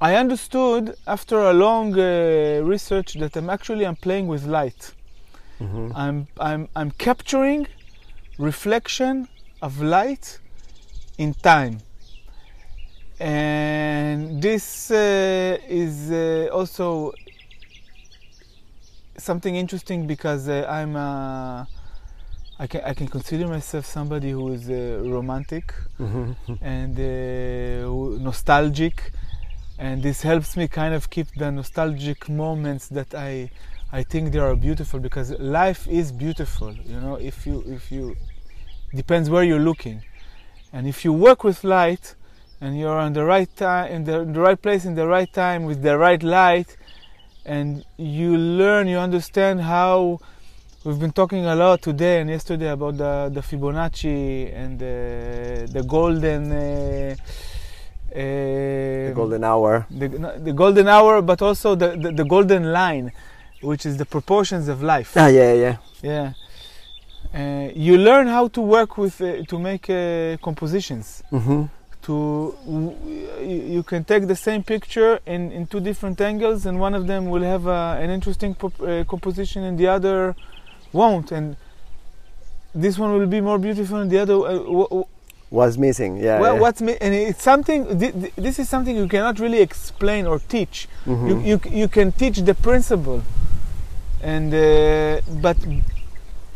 [0.00, 4.82] i understood after a long uh, research that i'm actually i'm playing with light.
[5.60, 5.92] Mhm.
[6.02, 7.66] I'm, I'm, I'm capturing
[8.38, 9.28] reflection
[9.60, 10.38] of light
[11.18, 11.80] in time.
[13.20, 17.12] And this uh, is uh, also
[19.16, 21.64] something interesting because uh, I'm uh,
[22.60, 26.36] I can I can consider myself somebody who is uh, romantic Mhm.
[26.60, 29.12] and uh, nostalgic,
[29.78, 33.50] and this helps me kind of keep the nostalgic moments that I
[33.90, 36.72] I think they are beautiful because life is beautiful.
[36.74, 38.16] You know, if you if you
[38.94, 40.02] depends where you're looking,
[40.72, 42.14] and if you work with light,
[42.60, 45.32] and you're on the right time in the, in the right place in the right
[45.32, 46.76] time with the right light,
[47.46, 50.18] and you learn, you understand how.
[50.84, 55.82] We've been talking a lot today and yesterday about the, the Fibonacci and the, the
[55.82, 57.16] golden uh,
[58.12, 59.86] uh, The golden hour.
[59.90, 63.12] the, the golden hour, but also the, the, the golden line,
[63.60, 65.12] which is the proportions of life.
[65.16, 65.76] Ah, yeah, yeah.
[66.02, 66.32] Yeah.
[67.34, 71.22] Uh, you learn how to work with, uh, to make uh, compositions.
[71.32, 71.64] Mm-hmm.
[72.02, 72.96] To w-
[73.74, 77.28] you can take the same picture in, in two different angles, and one of them
[77.28, 80.34] will have uh, an interesting uh, composition, and the other
[80.92, 81.32] won't.
[81.32, 81.56] And
[82.74, 84.34] this one will be more beautiful, and the other.
[84.34, 85.04] Uh, w- w-
[85.50, 86.16] Was missing.
[86.16, 86.40] Yeah.
[86.40, 86.60] well, yeah.
[86.60, 86.96] what's me?
[87.00, 87.98] And it's something.
[87.98, 90.88] Th- th- this is something you cannot really explain or teach.
[91.06, 91.28] Mhm.
[91.28, 93.20] you, you you can teach the principle
[94.22, 95.56] and uh, but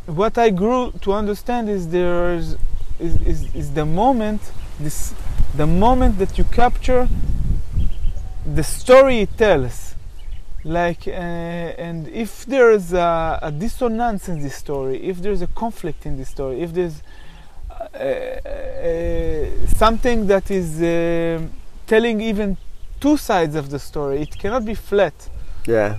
[0.07, 2.57] what i grew to understand is there's
[2.99, 4.41] is, is, is the moment
[4.81, 5.15] this
[5.57, 7.09] the moment that you capture
[8.45, 9.95] the story it tells
[10.65, 16.07] like uh, and if there's a, a dissonance in this story if there's a conflict
[16.07, 17.03] in this story if there's
[17.95, 21.41] uh, uh, something that is uh,
[21.87, 22.57] telling even
[23.01, 24.23] two sides of the story.
[24.23, 25.15] It cannot be flat.
[25.67, 25.99] Yeah.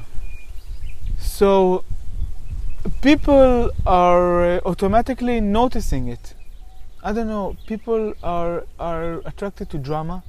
[1.23, 1.83] So
[3.01, 6.33] people are uh, automatically noticing it.
[7.03, 7.55] I don't know.
[7.67, 10.23] People are are attracted to drama.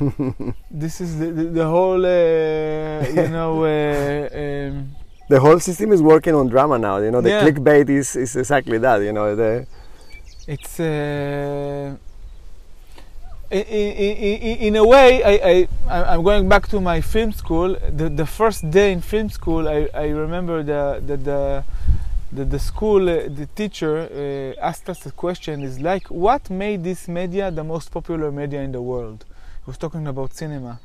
[0.70, 3.64] this is the the, the whole uh, you know.
[3.64, 4.94] Uh, um,
[5.28, 6.96] The whole system is working on drama now.
[7.04, 7.42] You know, the Yeah.
[7.44, 9.02] clickbait is, is exactly that.
[9.02, 9.66] You know, the
[10.46, 11.96] it's uh,
[13.50, 17.74] in, in, in a way, I, I, I'm going back to my film school.
[17.74, 21.64] The, the first day in film school, I, I remember the, the, the,
[22.30, 26.84] the, the school, uh, the teacher uh, asked us a question is like, what made
[26.84, 29.24] this media the most popular media in the world?
[29.64, 30.78] He was talking about cinema.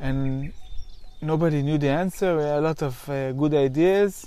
[0.00, 0.52] And
[1.20, 4.26] nobody knew the answer, a lot of uh, good ideas.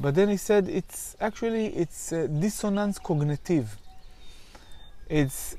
[0.00, 3.76] But then he said it's actually it's uh, dissonance cognitive.
[5.08, 5.56] It's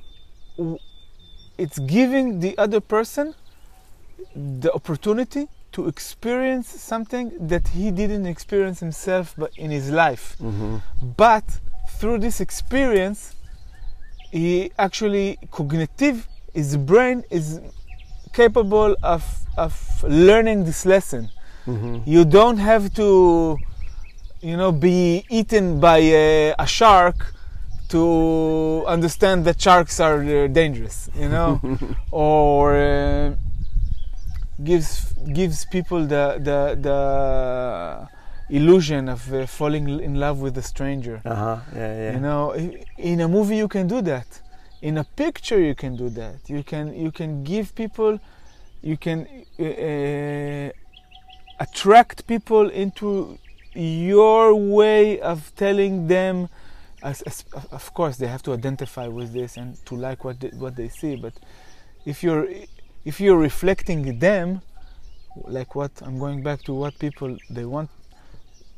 [1.60, 3.36] it's giving the other person
[4.36, 10.36] the opportunity to experience something that he didn't experience himself but in his life.
[10.40, 10.78] Mm-hmm.
[11.18, 11.44] But
[11.98, 13.36] through this experience,
[14.32, 17.60] he actually cognitive, his brain is
[18.34, 19.24] capable of,
[19.58, 21.30] of learning this lesson.
[21.68, 22.10] Mm-hmm.
[22.10, 23.58] You don't have to,
[24.42, 27.34] you know, be eaten by a, a shark
[27.90, 31.60] to understand that sharks are uh, dangerous, you know,
[32.12, 33.34] or uh,
[34.64, 38.08] gives gives people the the, the
[38.50, 41.22] illusion of uh, falling in love with a stranger.
[41.26, 41.58] Uh-huh.
[41.76, 42.14] Yeah, yeah.
[42.14, 42.54] You know,
[42.98, 44.42] in a movie you can do that.
[44.82, 46.38] In a picture you can do that.
[46.48, 48.20] You can you can give people,
[48.82, 49.28] you can
[49.60, 50.72] uh, uh,
[51.60, 53.38] attract people into
[53.74, 56.50] your way of telling them.
[57.02, 60.50] As, as, of course, they have to identify with this and to like what they,
[60.50, 61.16] what they see.
[61.16, 61.34] But
[62.06, 62.48] if you're
[63.06, 64.62] if you're reflecting them,
[65.46, 67.90] like what I'm going back to what people they want,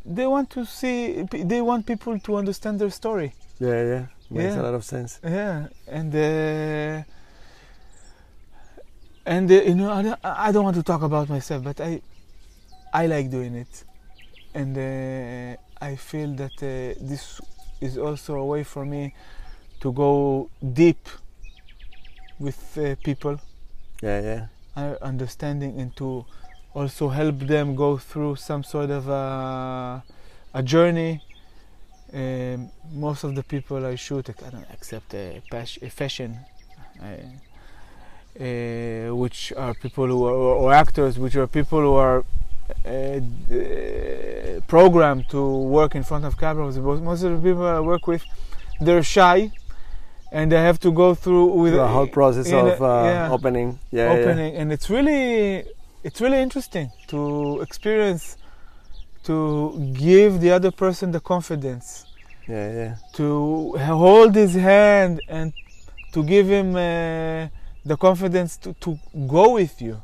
[0.06, 1.24] they want to see.
[1.32, 3.34] They want people to understand their story.
[3.60, 4.06] yeah, yeah.
[4.30, 4.62] Makes Yeah.
[4.62, 5.20] a lot of sense.
[5.24, 7.04] Yeah, and uh,
[9.26, 12.02] and uh, you know, I don't, I don't want to talk about myself, but I
[12.94, 13.84] I like doing it,
[14.54, 17.42] and uh, I feel that uh, this
[17.82, 19.14] is also a way for me
[19.82, 21.10] to go deep
[22.40, 23.40] with uh, people,
[24.02, 24.46] Yeah, yeah.
[24.76, 26.26] uh, understanding, and to
[26.74, 30.04] also help them go through some sort of a,
[30.54, 31.22] a journey.
[32.14, 36.40] Um, most of the people I shoot, I don't accept a, a fashion,
[37.02, 37.06] uh,
[38.40, 42.24] uh, which are people who are, or actors, which are people who are
[44.68, 45.42] programmed to
[45.78, 46.78] work in front of cameras.
[46.78, 48.24] Most of the people I work with,
[48.80, 49.52] they're shy,
[50.32, 53.80] and they have to go through with the whole process a- of uh, yeah opening.
[53.92, 55.66] Yeah, opening and it's really
[56.04, 58.38] it's really interesting to experience
[59.24, 62.06] to give the other person the confidence
[62.48, 65.54] Yeah, yeah, to hold his hand and
[66.14, 67.48] to give him uh,
[67.86, 68.98] the confidence to, to
[69.28, 70.02] go with you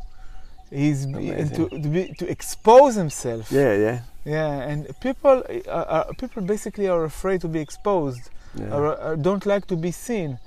[0.70, 3.52] he's to, to, be, to expose himself.
[3.52, 8.74] Yeah, yeah, yeah and people uh, uh, people basically are afraid to be exposed yeah.
[8.74, 10.40] or, or don't like to be seen.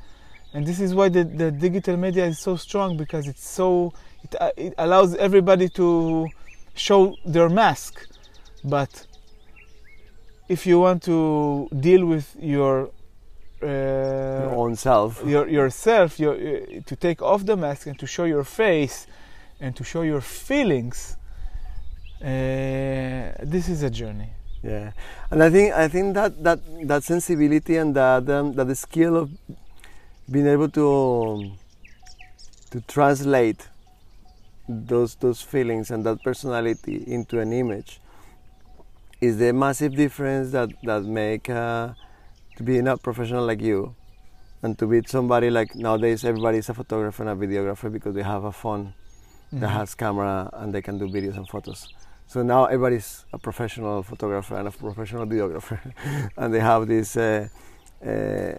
[0.53, 3.93] And this is why the, the digital media is so strong because it's so
[4.25, 6.29] it, uh, it allows everybody to
[6.75, 8.07] show their mask.
[8.65, 9.07] But
[10.49, 12.91] if you want to deal with your
[13.63, 15.23] uh, Your own self.
[15.25, 19.07] your, yourself your, uh, to take off the mask and to show your face
[19.61, 21.17] and to show your feelings
[22.23, 24.29] uh, this is a journey.
[24.63, 24.93] Yeah,
[25.31, 29.17] and I think I think that that that sensibility and that um, that the skill
[29.17, 29.31] of
[30.31, 31.59] being able to um,
[32.73, 33.67] to translate
[34.69, 38.01] those those feelings and that personality into an image
[39.23, 41.95] is the massive difference that that make uh,
[42.57, 43.95] to be a professional like you
[44.63, 48.23] and to be somebody like nowadays everybody is a photographer and a videographer because they
[48.23, 48.93] have a phone
[49.53, 49.73] that Mhm.
[49.79, 51.89] has camera and they can do videos and photos.
[52.27, 55.81] So now everybody's a professional photographer and a professional videographer,
[56.37, 57.49] and they have these uh,
[58.07, 58.53] uh,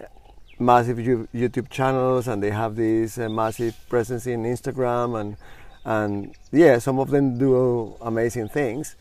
[0.59, 5.37] massive Yo- YouTube channels and they have this uh, massive presence in Instagram and
[5.85, 8.95] and yeah, some of them do amazing things.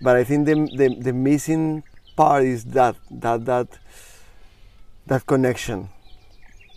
[0.00, 1.82] But I think the the, the missing
[2.16, 3.68] part is that that that
[5.06, 5.88] that connection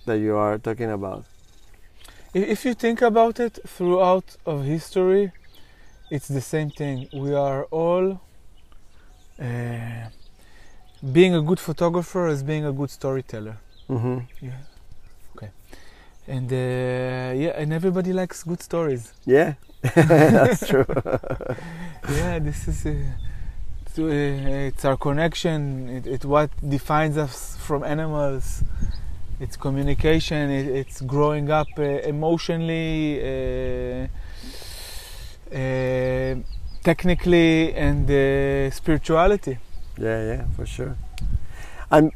[0.05, 1.25] that you are talking about.
[2.33, 5.31] If you think about it throughout of history,
[6.11, 7.07] it's the same thing.
[7.11, 8.21] We are all
[9.41, 10.09] uh,
[11.11, 13.57] being a good photographer is being a good storyteller.
[13.89, 14.45] Mm-hmm.
[14.45, 14.51] Yeah.
[15.35, 15.49] Okay.
[16.27, 16.55] And uh,
[17.35, 19.11] yeah, and everybody likes good stories.
[19.25, 19.53] Yeah,
[19.95, 20.85] that's true.
[22.09, 22.93] yeah, this is uh,
[23.85, 25.89] it's, uh, it's our connection.
[25.89, 28.63] It, it what defines us from animals.
[29.39, 30.49] It's communication.
[30.49, 34.07] It, it's growing up uh, emotionally, uh,
[35.55, 36.35] uh,
[36.83, 39.57] technically, and uh, spirituality.
[39.97, 40.97] Yeah, yeah, for sure.
[41.89, 42.11] And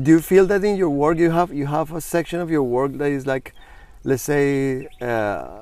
[0.00, 2.62] do you feel that in your work you have you have a section of your
[2.62, 3.54] work that is like
[4.04, 5.60] let's say, uh,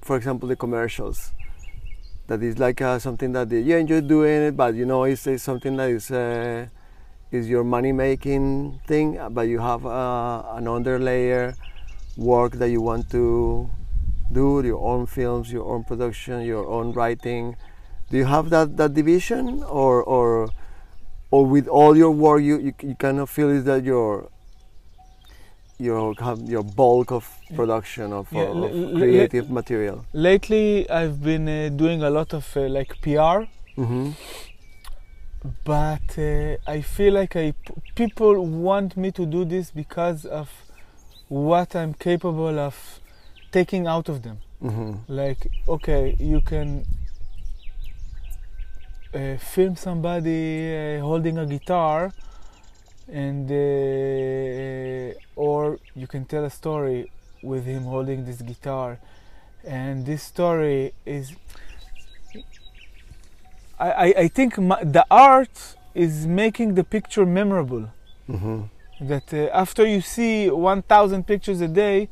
[0.00, 1.32] for example, the commercials.
[2.28, 5.42] That is like uh, something that you enjoy doing it, but you know it's, it's
[5.42, 6.66] something that is uh,
[7.32, 11.54] is your money making thing, but you have uh, an underlayer
[12.16, 13.68] work that you want to
[14.32, 17.56] do your own films, your own production, your own writing.
[18.10, 20.48] Do you have that, that division, or or
[21.30, 24.28] or with all your work, you, you, you kind of feel is that your
[25.78, 30.04] your your bulk of production of, Yeah, of creative material.
[30.12, 34.12] Lately, I've been uh, doing a lot of uh, like PR, Mm-hmm.
[35.64, 37.54] But uh, I feel like I
[37.94, 40.48] people want me to do this because of
[41.28, 43.00] what I'm capable of
[43.52, 44.38] taking out of them.
[44.62, 45.12] Mm-hmm.
[45.12, 46.84] Like, okay, you can
[49.14, 52.12] uh, film somebody uh, holding a guitar,
[53.08, 57.10] and uh, or you can tell a story
[57.42, 58.98] with him holding this guitar,
[59.64, 61.34] and this story is.
[63.78, 67.90] I, I, think my, the art is making the picture memorable.
[68.28, 68.62] Mm-hmm.
[69.08, 72.08] That uh, after you see 1,000 pictures a day,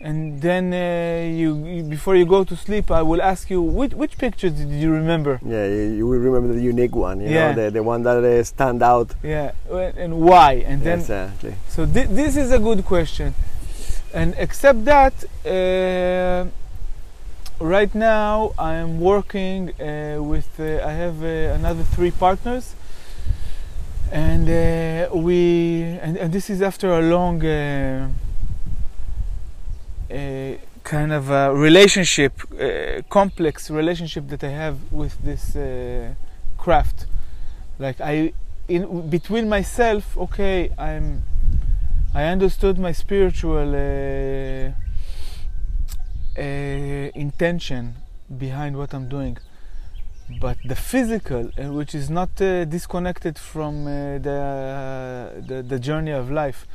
[0.00, 3.92] and then uh, you, you before you go to sleep, I will ask you which
[3.94, 5.40] which pictures did you remember?
[5.44, 7.20] Yeah, you, will remember the unique one.
[7.20, 7.52] You Yeah.
[7.52, 9.14] know, the, the one that uh, stand out.
[9.22, 9.52] Yeah,
[9.96, 10.64] and why?
[10.66, 11.54] And then exactly.
[11.68, 13.34] so thi- this is a good question,
[14.12, 15.14] and except that,
[15.46, 16.46] uh,
[17.60, 22.74] right now I am working uh, with uh, I have uh, another three partners,
[24.10, 27.44] and uh, we and, and this is after a long.
[27.44, 28.10] Uh,
[30.10, 32.34] uh, kind of a relationship,
[33.08, 35.56] complex relationship that I have with this
[36.58, 37.06] craft.
[37.78, 38.34] Like I,
[38.68, 41.22] in between myself, okay, I'm,
[42.14, 43.72] I understood my spiritual
[46.36, 47.94] intention
[48.38, 49.38] behind what I'm doing,
[50.40, 56.10] but the physical, uh, which is not uh, disconnected from uh, the, the the journey
[56.10, 56.66] of life.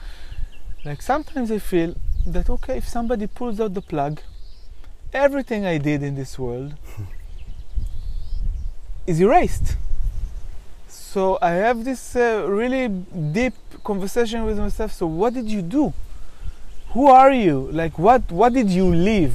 [0.86, 1.96] Like sometimes I feel
[2.26, 4.22] that okay, if somebody pulls out the plug,
[5.14, 6.76] everything I did in this world
[9.08, 9.76] is erased.
[10.88, 14.94] So I have this uh, really deep conversation with myself.
[14.94, 15.94] So what did you do?
[16.92, 17.70] Who are you?
[17.72, 18.32] Like what?
[18.32, 19.34] What did you live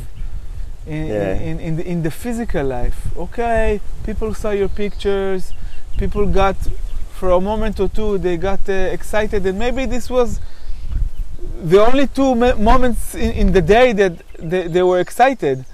[0.87, 1.35] in Yeah.
[1.35, 2.99] in, in, the, in the physical life?
[3.17, 5.53] Okay, people saw your pictures.
[5.97, 6.57] People got
[7.13, 10.41] for a moment or two they got uh, excited, and maybe this was
[11.65, 15.65] the only two mo- moments in, in the day that they, they were excited,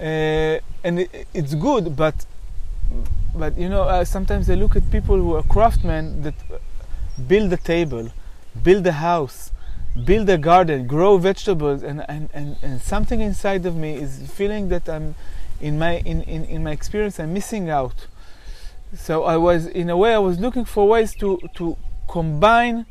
[0.00, 1.96] uh, and it, it's good.
[1.96, 2.14] But
[3.34, 6.34] but you know, uh, sometimes I look at people who are craftsmen that
[7.28, 8.10] build a table,
[8.62, 9.50] build a house,
[10.04, 14.68] build a garden, grow vegetables, and, and, and, and something inside of me is feeling
[14.68, 15.14] that I'm
[15.60, 18.06] in my in, in, in my experience I'm missing out.
[18.96, 21.76] So I was in a way I was looking for ways to to
[22.08, 22.86] combine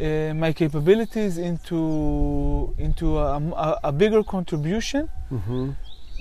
[0.00, 5.70] uh, my capabilities into into a, a, a bigger contribution, Mm-hmm.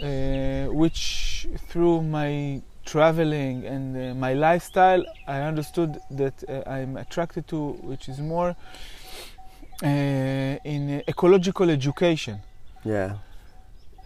[0.03, 7.47] uh, which through my traveling and uh, my lifestyle, I understood that uh, I'm attracted
[7.49, 8.55] to, which is more
[9.83, 12.39] uh, in ecological education.
[12.83, 13.15] Yeah.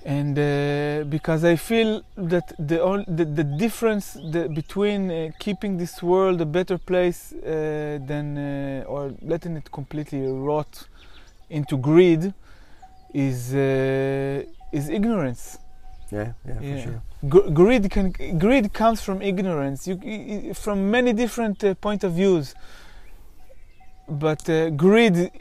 [0.05, 5.77] And uh, because I feel that the, on, the, the difference the, between uh, keeping
[5.77, 10.87] this world a better place uh, than uh, or letting it completely rot
[11.49, 12.33] into greed
[13.13, 15.57] is uh, is ignorance.
[16.11, 16.33] Yeah.
[16.47, 16.59] Yeah.
[16.59, 17.01] For sure.
[17.27, 19.87] Gr- greed can greed comes from ignorance.
[19.87, 22.53] You from many different uh, point of views.
[24.07, 25.31] But uh, greed,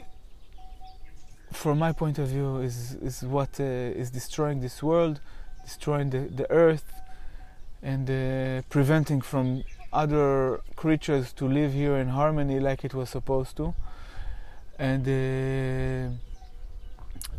[1.55, 3.63] from my point of view, is is what uh,
[4.01, 5.19] is destroying this world,
[5.63, 6.93] destroying the, the earth,
[7.81, 13.55] and uh, preventing from other creatures to live here in harmony like it was supposed
[13.57, 13.73] to.
[14.77, 16.15] And uh,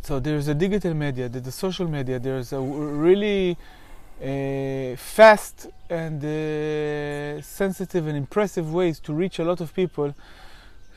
[0.03, 3.59] so there's a digital media, there's the social media, there's a really
[4.23, 10.15] uh, fast and uh, sensitive and impressive ways to reach a lot of people.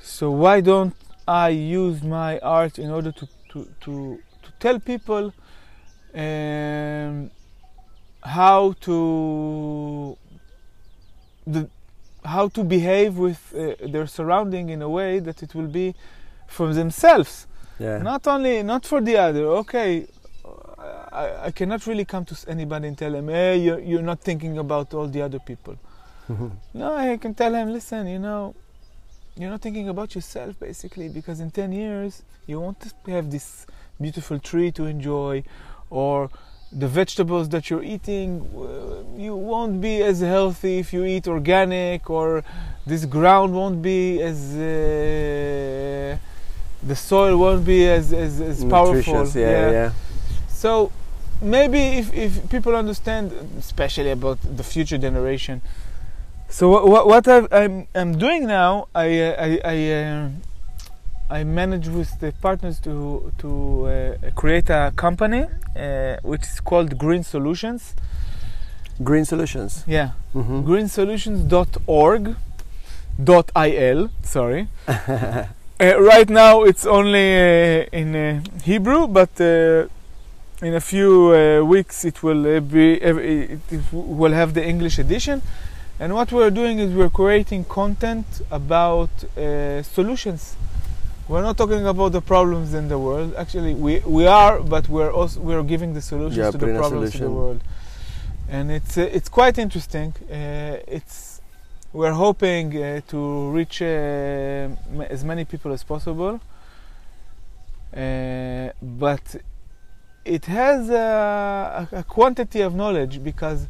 [0.01, 0.95] So why don't
[1.29, 5.31] I use my art in order to to to, to tell people
[6.15, 7.29] um,
[8.23, 10.17] how to
[11.45, 11.69] the
[12.25, 15.95] how to behave with uh, their surrounding in a way that it will be
[16.47, 17.45] for themselves.
[17.79, 17.99] Yeah.
[17.99, 19.45] not only not for the other.
[19.61, 20.07] Okay
[21.11, 24.57] I, I cannot really come to anybody and tell him hey you're, you're not thinking
[24.57, 25.75] about all the other people.
[26.73, 28.55] No i can tell him listen you know
[29.39, 33.65] you're not thinking about yourself basically because in 10 years you want to have this
[33.99, 35.43] beautiful tree to enjoy
[35.89, 36.29] or
[36.71, 42.09] the vegetables that you're eating uh, you won't be as healthy if you eat organic
[42.09, 42.43] or
[42.85, 46.17] this ground won't be as uh,
[46.83, 49.91] the soil won't be as as, as powerful Nutritious, yeah, yeah.
[50.49, 50.91] so
[51.41, 55.61] maybe if, if people understand especially about the future generation
[56.49, 60.29] so what, what, what I've, I'm, I'm doing now I uh, I, I, uh,
[61.31, 63.49] I manage with the partners to to
[63.87, 65.43] uh, create a company
[65.75, 67.93] uh, which is called Green Solutions.
[69.03, 69.83] Green solutions.
[69.87, 70.63] Yeah, Mhm.
[70.65, 72.35] greensolutions.org,
[73.23, 74.09] dot il.
[74.23, 74.67] Sorry.
[74.87, 75.43] uh,
[75.79, 79.87] right now it's only uh, in uh, Hebrew, but uh,
[80.61, 85.41] in a few uh, weeks it will be it will have the English edition.
[85.99, 90.55] And what we're doing is we're creating content about uh, solutions.
[91.27, 93.35] We're not talking about the problems in the world.
[93.35, 97.13] Actually, we, we are, but we're also we're giving the solutions Yeah, to the problems
[97.15, 97.61] of the world.
[98.47, 100.15] And it's uh, it's quite interesting.
[100.31, 101.41] Uh, it's
[101.91, 106.39] we're hoping uh, to reach uh, m- as many people as possible.
[107.95, 109.35] Uh, but
[110.25, 113.67] it has a, a quantity of knowledge because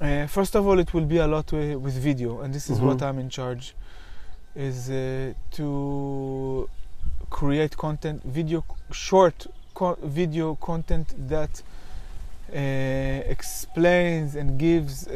[0.00, 2.80] uh, first of all it will be a lot wi- with video and this is
[2.80, 3.08] what Mhm.
[3.08, 3.74] i'm in charge
[4.56, 6.68] is uh, to
[7.30, 11.62] create content video short co- video content that
[12.52, 12.56] uh,
[13.30, 15.12] explains and gives uh,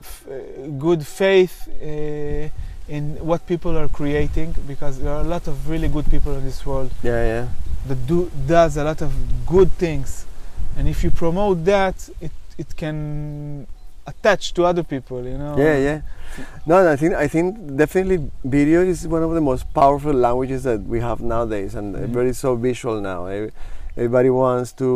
[0.00, 2.48] f- uh, good faith uh,
[2.88, 6.44] in what people are creating because there are a lot of really good people in
[6.44, 7.48] this world Yeah, yeah.
[7.86, 9.12] that do does a lot of
[9.46, 10.24] good things
[10.78, 13.66] and if you promote that it it can
[14.06, 16.00] attach to other people you know Yeah, yeah.
[16.66, 20.80] No, I think I think definitely video is one of the most powerful languages that
[20.92, 22.02] we have nowadays, and Mhm.
[22.02, 23.20] everybody is so visual now.
[23.96, 24.90] Everybody wants to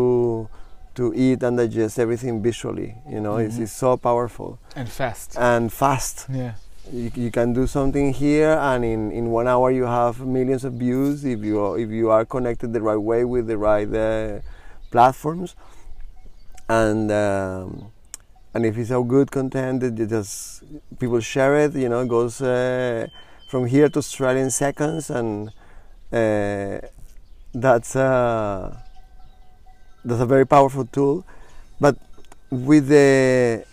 [0.99, 2.91] to eat and digest everything visually.
[3.15, 3.63] You know, it's, Mhm.
[3.65, 6.17] it's so powerful and fast and fast.
[6.43, 6.53] yeah
[6.93, 10.73] You, you can do something here, and in, in one hour you have millions of
[10.85, 14.41] views if you are, if you are connected the right way with the right uh,
[14.95, 15.51] platforms,
[16.69, 17.93] and um,
[18.55, 20.63] and if it's a good content, you just
[20.99, 21.75] people share it.
[21.75, 23.07] You know, it goes uh,
[23.49, 25.49] from here to Australia in seconds, and
[26.13, 26.79] uh,
[27.55, 28.85] that's a
[30.05, 31.25] that's a very powerful tool.
[31.81, 31.97] But
[32.51, 33.65] with the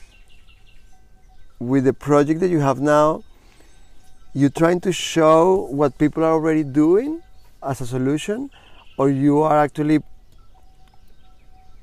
[1.60, 3.24] with the project that you have now,
[4.34, 7.22] you're trying to show what people are already doing
[7.62, 8.50] as a solution,
[8.98, 10.00] or you are actually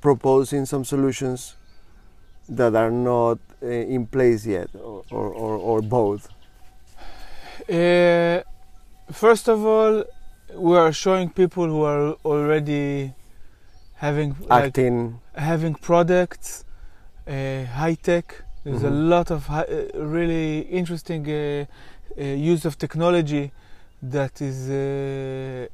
[0.07, 1.41] proposing some solutions
[2.59, 6.23] that are not uh, in place yet, or, or, or, or both.
[7.69, 8.41] Uh,
[9.23, 10.05] first of all,
[10.55, 13.13] we are showing people who are already
[14.05, 14.99] having like, Acting,
[15.35, 16.65] having products,
[17.27, 18.27] uh, high tech.
[18.65, 19.09] There's a Mhm.
[19.15, 21.39] lot of uh, really interesting uh,
[22.19, 23.45] uh, use of technology
[24.17, 25.67] that is uh,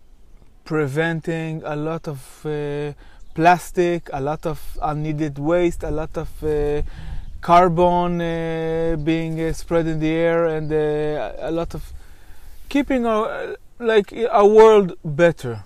[0.65, 2.93] preventing a lot of uh,
[3.35, 6.83] plastic, a lot of unneeded waste, a lot of uh,
[7.41, 11.93] carbon uh, being uh, spread in the air, and uh, a lot of
[12.69, 15.65] keeping our like our world better.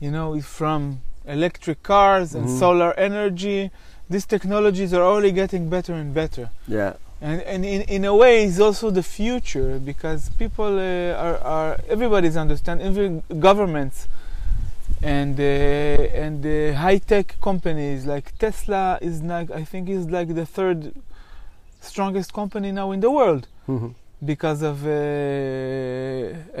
[0.00, 2.58] You know, from electric cars and Mhm.
[2.58, 3.70] solar energy.
[4.08, 8.44] These technologies are only getting better and better yeah, and, and in, in a way
[8.44, 14.06] it's also the future because people uh, are, are everybody's understand even governments
[15.06, 15.44] and uh,
[16.24, 20.92] and uh, high tech companies like Tesla is like I think is like the third
[21.80, 23.44] strongest company now in the world.
[23.68, 23.94] Mhm.
[24.24, 24.92] because of uh,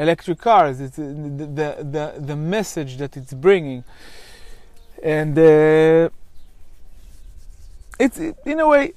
[0.04, 0.76] electric cars.
[0.80, 1.02] It's uh,
[1.38, 3.82] the, the the the message that it's bringing.
[5.02, 6.08] And uh,
[8.04, 8.18] it's
[8.52, 8.92] in a way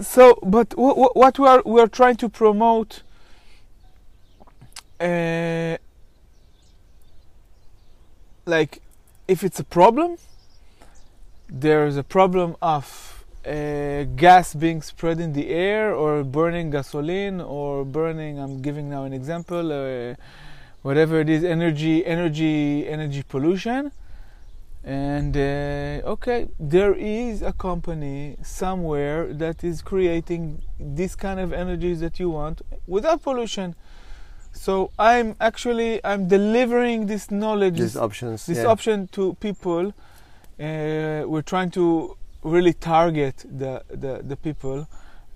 [0.00, 3.02] so but w- w- what we are we are trying to promote
[5.00, 5.76] uh,
[8.46, 8.80] like
[9.28, 10.16] if it's a problem
[11.48, 17.84] there's a problem of uh, gas being spread in the air or burning gasoline or
[17.84, 20.14] burning i'm giving now an example uh,
[20.84, 23.90] whatever it is energy energy energy pollution.
[24.84, 32.00] And uh, okay there is a company somewhere that is creating this kind of energies
[32.00, 33.74] that you want without pollution
[34.54, 38.46] so i'm actually i'm delivering this knowledge these options.
[38.46, 38.64] this yeah.
[38.64, 39.92] option to people
[40.60, 44.86] uh, we're trying to really target the, the, the people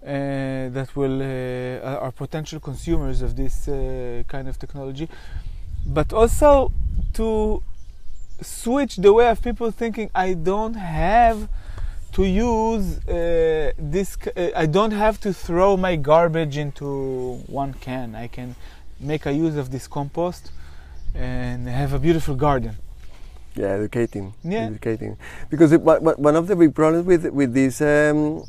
[0.06, 5.08] uh, that will uh, are potential consumers of this uh, kind of technology,
[5.86, 6.70] but also
[7.14, 7.62] to
[8.40, 10.08] switch the way of people thinking.
[10.14, 11.48] I don't have
[12.12, 14.16] to use uh, this.
[14.36, 18.14] uh, I don't have to throw my garbage into one can.
[18.14, 18.54] I can
[19.00, 20.50] make a use of this compost
[21.14, 22.76] and have a beautiful garden.
[23.54, 24.34] Yeah, educating.
[24.44, 24.66] Yeah.
[24.66, 25.16] Educating.
[25.50, 28.44] Because it, one of the big problems with with this, um,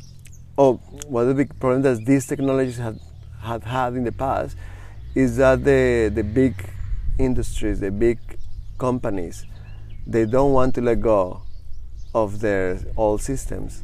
[0.56, 0.74] oh,
[1.06, 2.98] one of the big problems that these technologies have
[3.40, 4.56] have had in the past
[5.14, 6.54] is that the the big
[7.18, 8.18] industries, the big
[8.78, 9.46] companies,
[10.06, 11.42] they don't want to let go
[12.14, 13.82] of their old systems.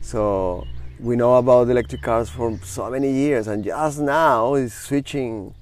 [0.00, 0.66] So
[0.98, 5.54] we know about electric cars for so many years, and just now is switching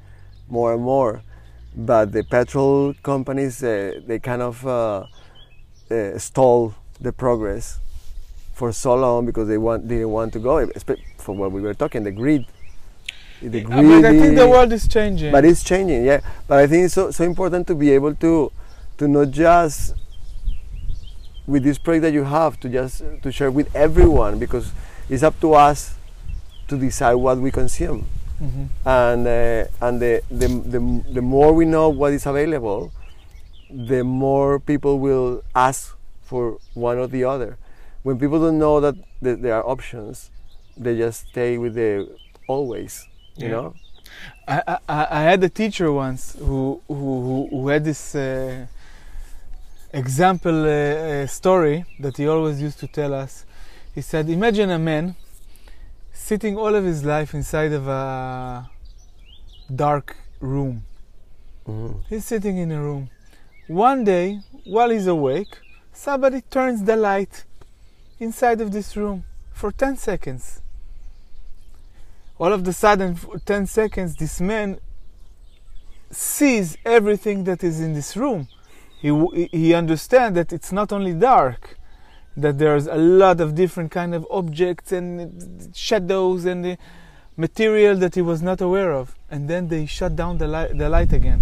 [0.52, 1.22] more and more.
[1.74, 5.06] But the petrol companies uh, they kind of uh,
[5.90, 7.80] uh, stall the progress
[8.52, 10.66] for so long because they want didn't want to go
[11.16, 12.44] for what we were talking the grid.
[13.40, 15.32] The Uh, but I think the world is changing.
[15.32, 16.20] but it's changing yeah.
[16.46, 18.52] But i think it's so, so important to be able to
[18.98, 19.94] to not just
[21.46, 24.70] with this project that you have to just to share with everyone because
[25.08, 25.94] it's up to us
[26.68, 28.06] to decide what we consume
[28.42, 28.68] Mhm.
[28.84, 30.80] and uh, and the, the the
[31.14, 32.92] the more we know what is available,
[33.70, 37.56] the more people will ask for one or the other.
[38.02, 40.30] When people don't know that th- there are options,
[40.76, 42.08] they just stay with the
[42.48, 43.06] always.
[43.36, 43.52] You Yeah.
[43.54, 43.74] know.
[44.48, 46.94] I, I, I had a teacher once who who,
[47.26, 48.66] who, who had this uh,
[49.92, 53.44] example uh, uh, story that he always used to tell us.
[53.94, 55.14] He said, "Imagine a man
[56.12, 58.70] sitting all of his life inside of a
[59.74, 60.84] dark room.
[61.66, 62.04] Mhm.
[62.08, 63.10] He's sitting in a room.
[63.68, 65.58] One day, while he's awake,
[65.92, 67.44] somebody turns the light
[68.18, 70.60] inside of this room for 10 seconds.
[72.38, 74.78] All of the sudden, for 10 seconds, this man
[76.10, 78.48] sees everything that is in this room.
[79.00, 81.78] He, he understands that it's not only dark,
[82.36, 86.78] that there's a lot of different kind of objects and shadows and the
[87.36, 89.14] material that he was not aware of.
[89.30, 91.40] And then they shut down the light, the light again,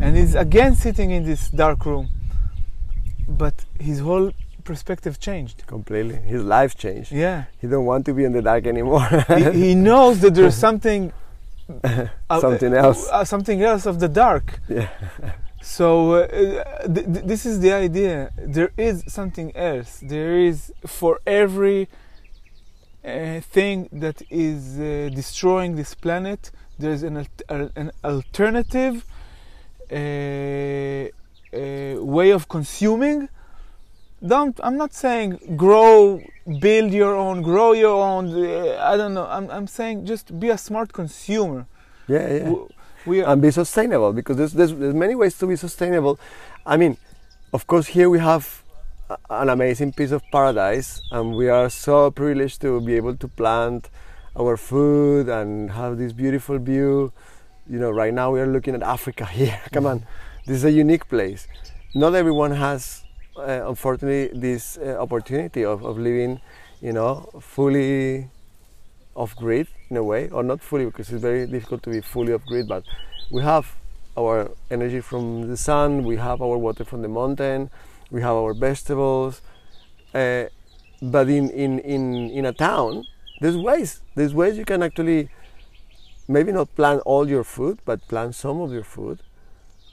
[0.00, 2.08] and he's again sitting in this dark room.
[3.28, 4.32] But his whole
[4.64, 5.66] perspective changed.
[5.66, 6.16] Completely.
[6.16, 7.12] His life changed.
[7.12, 9.06] Yeah, He don't want to be in the dark anymore.
[9.28, 11.12] he, he knows that there's something,
[11.84, 12.06] uh,
[12.40, 13.08] Something else.
[13.10, 14.60] uh, something else of the dark.
[14.68, 14.88] yeah.
[15.64, 18.30] So uh, uh, th- th- this is the idea.
[18.36, 19.98] There is something else.
[20.02, 21.88] There is for every
[23.02, 26.50] uh, thing that is uh, destroying this planet.
[26.78, 29.06] There's an al- an alternative
[29.90, 33.30] uh, uh, way of consuming.
[34.24, 34.60] Don't.
[34.62, 36.20] I'm not saying grow,
[36.60, 38.24] build your own, grow your own.
[38.34, 39.26] Uh, I don't know.
[39.26, 39.50] I'm.
[39.50, 41.66] I'm saying just be a smart consumer.
[42.06, 42.28] Yeah.
[42.32, 42.38] Yeah.
[42.50, 42.68] W-.
[43.06, 46.18] and be sustainable because there's, there's, there's many ways to be sustainable.
[46.66, 46.96] I mean,
[47.52, 48.62] of course, here we have
[49.10, 53.28] a- an amazing piece of paradise, and we are so privileged to be able to
[53.28, 53.90] plant
[54.38, 57.12] our food and have this beautiful view.
[57.68, 59.60] You know, right now we are looking at Africa here.
[59.72, 60.06] Come on,
[60.46, 61.46] this is a unique place.
[61.94, 63.04] Not everyone has,
[63.36, 66.40] uh, unfortunately, this uh, opportunity of, of living,
[66.80, 68.28] you know, fully
[69.14, 72.32] off grid in a way, or not fully because it's very difficult to be fully
[72.32, 72.82] off grid, but
[73.30, 73.66] we have
[74.16, 77.70] our energy from the sun, we have our water from the mountain,
[78.10, 79.40] we have our vegetables.
[80.12, 80.44] Uh,
[81.02, 83.04] but in, in, in, in a town,
[83.40, 84.00] there's ways.
[84.14, 85.28] There's ways you can actually
[86.28, 89.18] maybe not plant all your food, but plant some of your food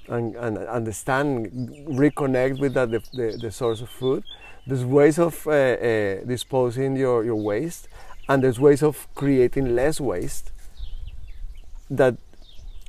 [0.07, 1.51] and, and understand,
[1.87, 4.23] reconnect with that, the, the, the source of food.
[4.67, 7.87] There's ways of uh, uh, disposing your, your waste,
[8.31, 10.53] and there's ways of creating less waste
[11.89, 12.15] that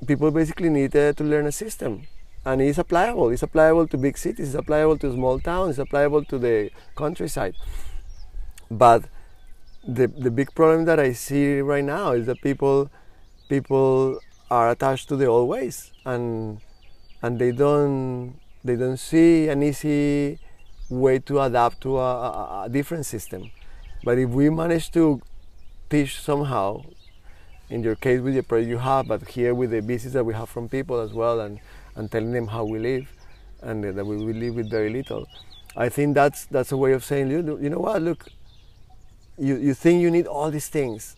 [0.07, 2.07] people basically need uh, to learn a system.
[2.45, 3.30] And it's applicable.
[3.30, 7.57] It's applicable to big cities, it's applicable to small towns, it's applicable to the countryside.
[8.70, 9.07] But
[9.86, 12.88] the, the big problem that I see right now is that people
[13.49, 16.61] people are attached to the old ways and
[17.20, 20.38] and they don't they don't see an easy
[20.88, 23.51] way to adapt to a, a, a different system.
[24.05, 25.20] But if we manage to
[25.93, 26.66] teach somehow,
[27.74, 30.34] in your case with the project you have, but here with the visits that we
[30.40, 31.55] have from people as well, and,
[31.97, 33.07] and telling them how we live,
[33.66, 35.24] and that we will live with very little,
[35.76, 38.20] I think that's that's a way of saying, you you know what, look,
[39.38, 41.16] you, you think you need all these things,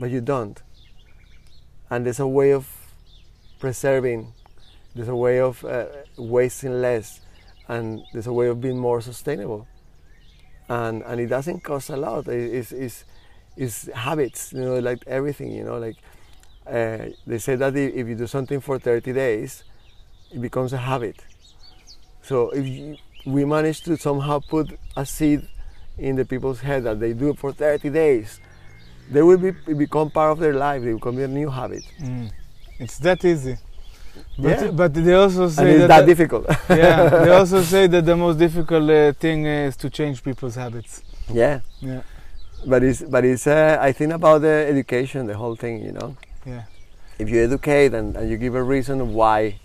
[0.00, 0.58] but you don't.
[1.90, 2.64] And there's a way of
[3.60, 4.32] preserving,
[4.94, 5.86] there's a way of uh,
[6.16, 7.20] wasting less,
[7.68, 9.66] and there's a way of being more sustainable.
[10.68, 12.28] And, and it doesn't cost a lot.
[12.28, 13.04] It- It's, it's,
[13.56, 14.52] is habits.
[14.52, 15.52] You know, like everything.
[15.52, 15.96] You know, like
[16.66, 19.64] uh, they say that if you do something for 30 days,
[20.32, 21.16] it becomes a habit.
[22.22, 22.96] So if you,
[23.26, 25.46] we manage to somehow put a seed
[25.98, 28.40] in the people's head that they do it for 30 days,
[29.10, 30.82] they will be become part of their life.
[30.82, 31.84] They become a new habit.
[32.00, 32.30] Mm.
[32.78, 33.56] It's that easy.
[34.38, 34.70] But, Yeah.
[34.70, 36.46] but they also say it's that, that difficult.
[36.68, 41.02] yeah, they also say that the most difficult uh, thing is to change people's habits.
[41.28, 41.60] yeah.
[41.80, 42.02] Yeah,
[42.64, 45.82] But it's but it's uh, I think about the education, the whole thing.
[45.84, 46.64] You know, yeah,
[47.18, 49.58] if you educate and, and you give a reason why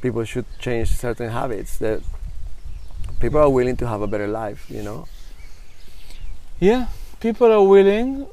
[0.00, 2.00] people should change certain habits, that
[3.20, 4.70] people are willing to have a better life.
[4.70, 5.06] You know.
[6.60, 6.86] yeah.
[7.20, 8.26] People are willing.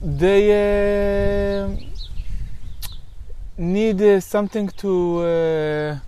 [0.00, 1.76] They uh,
[3.56, 5.98] need uh, something to uh,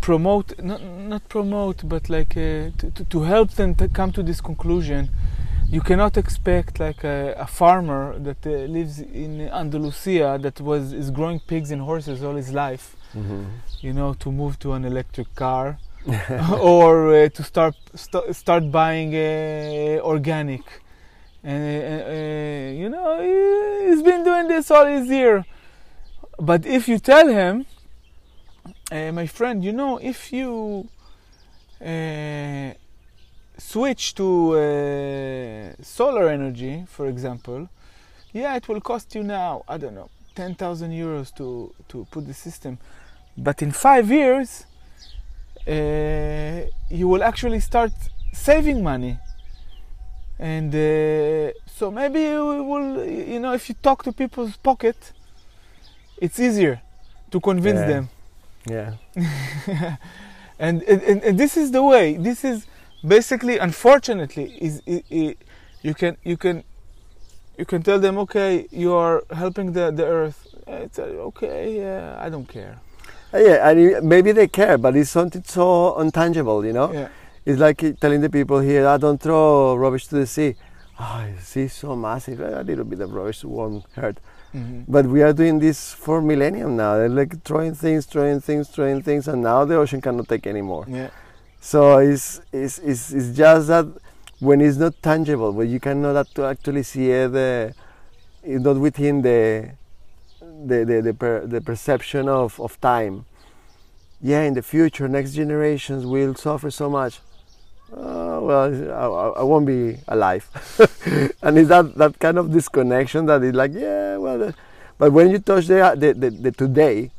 [0.00, 4.22] promote, not not promote, but like uh, to, to, to help them to come to
[4.22, 5.10] this conclusion.
[5.70, 11.10] You cannot expect like a, a farmer that uh, lives in Andalusia that was is
[11.10, 12.86] growing pigs and horses all his life.
[13.86, 15.66] you know, to move to an electric car
[16.74, 20.64] or uh, to start st- start buying uh, organic.
[21.42, 21.76] And uh,
[22.16, 25.44] uh, you know, he- he's been doing this all his year.
[26.50, 27.54] But if you tell him,
[28.92, 30.88] uh, my friend, you know, if you
[31.92, 32.70] uh,
[33.60, 37.68] switch to uh, solar energy, for example,
[38.32, 42.34] yeah, it will cost you now, I don't know, 10,000 euros to, to put the
[42.34, 42.78] system.
[43.36, 44.66] But in five years,
[45.68, 47.92] uh, you will actually start
[48.32, 49.18] saving money.
[50.38, 55.12] And uh, so maybe you will, you know, if you talk to people's pocket,
[56.16, 56.80] it's easier
[57.30, 57.86] to convince Yeah.
[57.86, 58.08] them.
[58.66, 58.92] Yeah.
[60.58, 62.16] and, and, and this is the way.
[62.16, 62.66] This is
[63.06, 65.36] basically, unfortunately, is i i
[65.82, 66.62] you can you can
[67.58, 70.46] you can tell them, okay, you are helping the the earth.
[70.66, 71.76] Uh, It's uh, okay.
[71.82, 72.76] Yeah, I don't care.
[73.34, 76.92] Uh, yeah, and maybe they care, but it's something so untangible, you know.
[76.92, 77.08] Yeah.
[77.46, 80.54] It's like telling the people here, "I don't throw rubbish to the sea."
[81.00, 82.40] Oh, the sea is so massive.
[82.40, 84.18] A little bit of rubbish won't hurt.
[84.54, 84.84] Mhm.
[84.88, 86.96] But we are doing this for millennium now.
[86.96, 90.84] They're like throwing things, throwing things, throwing things, and now the ocean cannot take anymore.
[90.88, 91.08] Yeah.
[91.60, 93.86] So it's, it's, it's, it's just that
[94.38, 97.72] when it's not tangible, when you cannot actually see it, uh,
[98.42, 99.70] it's not within the,
[100.40, 103.26] the, the, the, per, the perception of, of time.
[104.22, 107.20] Yeah, in the future, next generations will suffer so much.
[107.92, 110.48] Oh, well, I, I- won't be alive.
[111.42, 114.52] and it's that, that kind of disconnection that is like, yeah, well, uh,
[114.98, 117.10] but when you touch the, the, the, the today,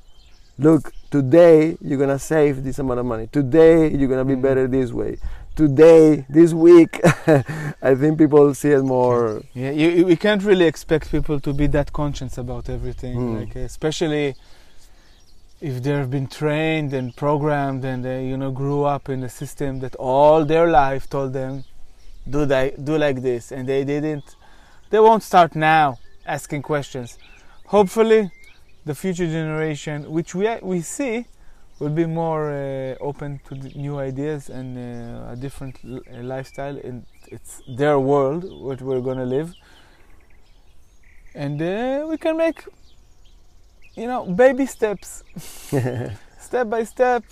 [0.57, 3.27] look, today you're gonna save this amount of money.
[3.31, 4.41] Today you're gonna be Mhm.
[4.41, 5.17] better this way.
[5.53, 7.01] Today, this week,
[7.89, 9.41] I think people see it more.
[9.53, 13.39] Yeah, you, you- we can't really expect people to be that conscious about everything, Mm.
[13.39, 14.35] like especially
[15.59, 19.81] if they've been trained and programmed and they, you know, grew up in a system
[19.81, 21.65] that all their life told them,
[22.35, 24.27] do that, do like this, and they didn't.
[24.89, 27.17] They won't start now asking questions.
[27.65, 28.31] Hopefully,
[28.85, 31.25] the future generation, which we we see,
[31.79, 36.77] will be more uh, open to new ideas and uh, a different uh, lifestyle.
[36.77, 39.53] And it's their world, what we're gonna live,
[41.33, 42.65] and uh, we can make,
[43.95, 45.23] you know, baby steps,
[46.39, 47.23] step by step.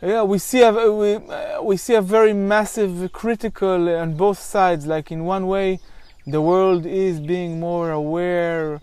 [0.00, 4.86] Yeah, we see a we uh, we see a very massive critical on both sides.
[4.86, 5.78] Like in one way,
[6.26, 8.80] the world is being more aware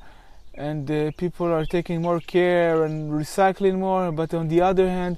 [0.60, 5.18] and uh, people are taking more care and recycling more but on the other hand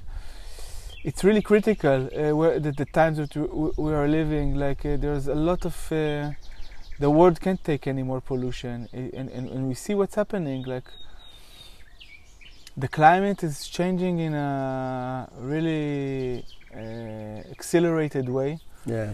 [1.04, 3.34] it's really critical uh, where the, the times that
[3.76, 6.30] we, are living like uh, there's a lot of uh,
[7.00, 10.84] the world can't take any more pollution and, and, and we see what's happening like
[12.76, 16.78] the climate is changing in a really uh,
[17.50, 19.10] accelerated way Yeah.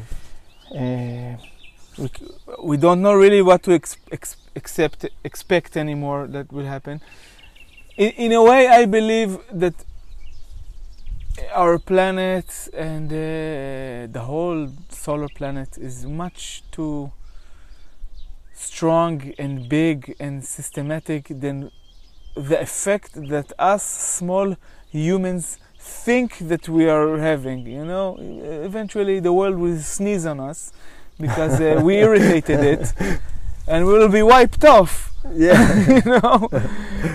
[0.75, 1.37] uh,
[1.97, 2.09] we,
[2.63, 4.99] we don't know really what to ex- ex- accept,
[5.31, 6.97] expect anymore that will happen.
[7.97, 9.33] In, in a way, I believe
[9.65, 9.77] that
[11.63, 13.17] our planet and uh,
[14.17, 17.13] the whole solar planet is much too
[18.55, 21.71] strong and big and systematic than
[22.35, 24.57] the effect that us small
[24.91, 27.67] humans think that we are having.
[27.67, 28.17] You know,
[28.71, 30.73] eventually the world will sneeze on us
[31.19, 32.95] because uh, we irritated it,
[33.69, 35.13] and we will be wiped off.
[35.35, 35.61] Yeah.
[35.97, 36.49] you know,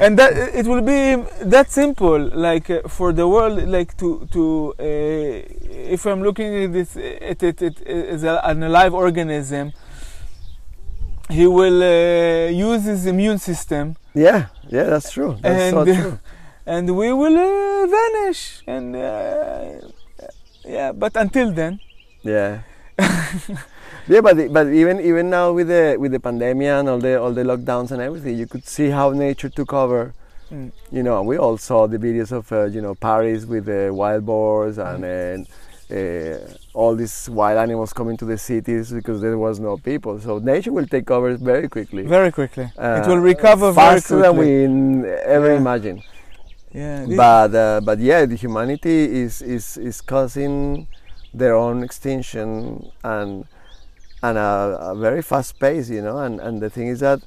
[0.04, 1.16] and that it will be
[1.56, 2.20] that simple.
[2.48, 4.84] Like uh, for the world, like to to uh,
[5.96, 6.96] if I'm looking at this
[7.32, 9.72] at it, it as a, an alive organism,
[11.30, 15.38] he will uh, use his immune system Yeah, yeah, that's true.
[15.42, 16.20] That's so And- true.
[16.66, 19.88] and we will uh, vanish and uh,
[20.64, 21.80] yeah but until then
[22.22, 22.62] Yeah.
[24.08, 27.32] yeah, but but even even now with the with the pandemic and all the all
[27.34, 30.14] the lockdowns and everything, you could see how nature took over.
[30.52, 30.72] Mm.
[30.92, 34.26] You know, we all saw the videos of uh, you know Paris with the wild
[34.26, 36.38] boars and uh, uh,
[36.74, 40.20] all these wild animals coming to the cities because there was no people.
[40.20, 42.04] So nature will take over very quickly.
[42.04, 44.50] very quickly it Uh, will recover very faster than we
[45.38, 45.58] ever Yeah.
[45.64, 46.02] imagine.
[46.72, 50.88] yeah But uh, but yeah, the humanity is is is causing
[51.34, 53.46] their own extinction and
[54.22, 56.20] and a, a very fast pace, you know.
[56.20, 57.20] And and the thing is that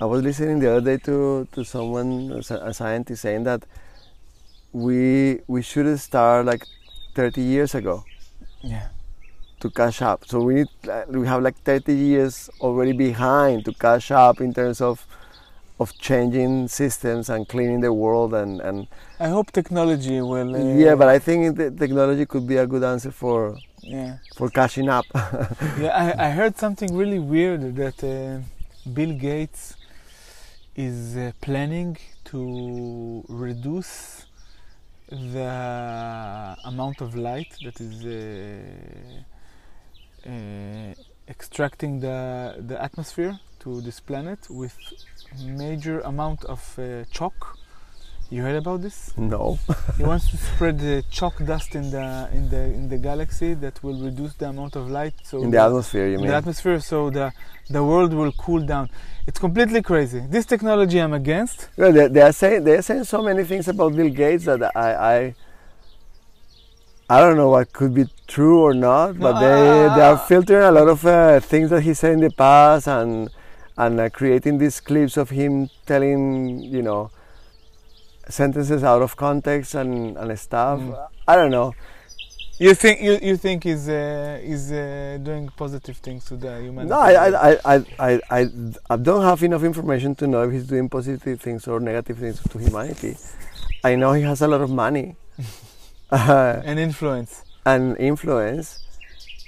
[0.00, 3.64] I was listening the other day to to someone, a scientist, saying that
[4.72, 6.64] we we should start like
[7.14, 8.04] 30 years ago
[8.62, 8.88] yeah
[9.60, 10.26] to catch up.
[10.26, 10.68] So we need
[11.08, 15.06] we have like 30 years already behind to catch up in terms of
[15.82, 18.78] of changing systems and cleaning the world and and
[19.20, 22.84] I hope technology will uh, yeah, but I think the technology could be a good
[22.92, 23.38] answer for
[23.82, 25.06] yeah for catching up.
[25.82, 28.40] Yeah, I, I heard something really weird that uh,
[28.96, 29.76] Bill Gates
[30.76, 34.26] is uh, planning to reduce
[35.10, 38.12] the amount of light that is uh,
[40.30, 40.94] uh,
[41.28, 42.18] extracting the
[42.70, 44.76] the atmosphere to this planet with
[45.44, 47.58] major amount of uh, chalk.
[48.30, 49.12] You heard about this?
[49.18, 49.58] no.
[49.98, 53.74] He wants to spread the chalk dust in the in the in the galaxy that
[53.84, 55.14] will reduce the amount of light.
[55.22, 56.20] So In the atmosphere, you mean.
[56.20, 56.30] in mean?
[56.30, 57.26] the atmosphere, so the
[57.76, 58.88] the world will cool down.
[59.26, 60.20] It's completely crazy.
[60.34, 61.68] This technology I'm against.
[61.76, 64.60] Well, they, they are saying they are saying so many things about Bill Gates that
[64.74, 65.34] I I
[67.10, 69.60] I don't know what could be true or not, No, but they
[69.96, 72.86] they are uh, filtering a lot of uh, things that he said in the past
[72.88, 73.28] and
[73.76, 77.10] and uh, creating these clips of him telling you know
[78.28, 80.80] sentences out of context and and stuff.
[80.80, 81.08] Mm.
[81.26, 81.74] I don't know.
[82.58, 86.90] You think you, you think he's uh, he's uh, doing positive things to the humanity?
[86.90, 88.46] No, I, I, I, I, I, I,
[88.90, 92.40] I don't have enough information to know if he's doing positive things or negative things
[92.40, 93.16] to humanity.
[93.82, 95.16] I know he has a lot of money
[96.12, 97.42] uh, and influence.
[97.66, 98.78] and influence.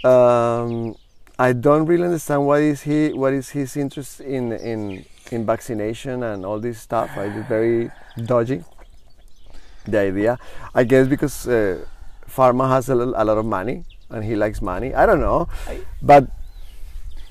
[0.02, 0.96] Um,
[1.38, 6.22] I don't really understand what is he, what is his interest in in in vaccination
[6.22, 7.10] and all this stuff.
[7.16, 7.90] I it's very
[8.24, 8.62] dodgy.
[9.86, 10.38] The idea,
[10.74, 11.84] I guess, because uh,
[12.28, 14.94] pharma has a, a lot of money and he likes money.
[14.94, 16.24] I don't know, I- but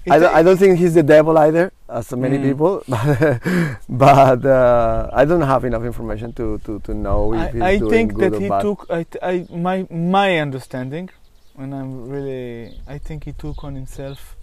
[0.05, 2.43] I don't, I don't think he's the devil either, as so many Mm.
[2.43, 2.83] people.
[3.89, 7.77] but uh, I don't have enough information to, to, to know if he's I, I
[7.77, 8.61] doing think good that or he bad.
[8.61, 11.09] took I, I- my my understanding,
[11.57, 14.35] and I'm really I think he took on himself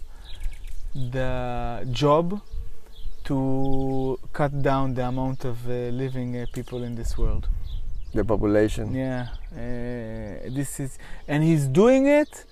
[0.93, 2.41] the job
[3.25, 7.47] to cut down the amount of uh, living uh, people in this world.
[8.13, 8.93] the population.
[8.93, 9.57] Yeah, uh,
[10.49, 10.97] this is,
[11.27, 12.45] and he's doing it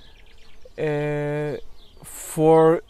[0.77, 1.57] uh,
[2.03, 2.81] for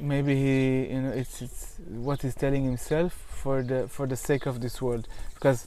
[0.00, 4.46] maybe he, you know, it's, it's what he's telling himself for the for the sake
[4.46, 5.66] of this world, because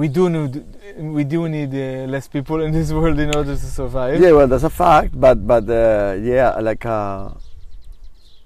[0.00, 0.52] we do need
[1.18, 4.20] we do need uh, less people in this world in order to survive.
[4.24, 5.10] Yeah, well, that's a fact.
[5.24, 7.30] But but uh, yeah, like uh,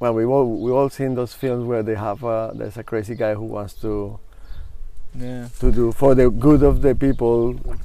[0.00, 3.14] well, we all we all seen those films where they have uh, there's a crazy
[3.24, 3.92] guy who wants to
[5.24, 5.48] Yeah.
[5.60, 7.38] to do for the good of the people,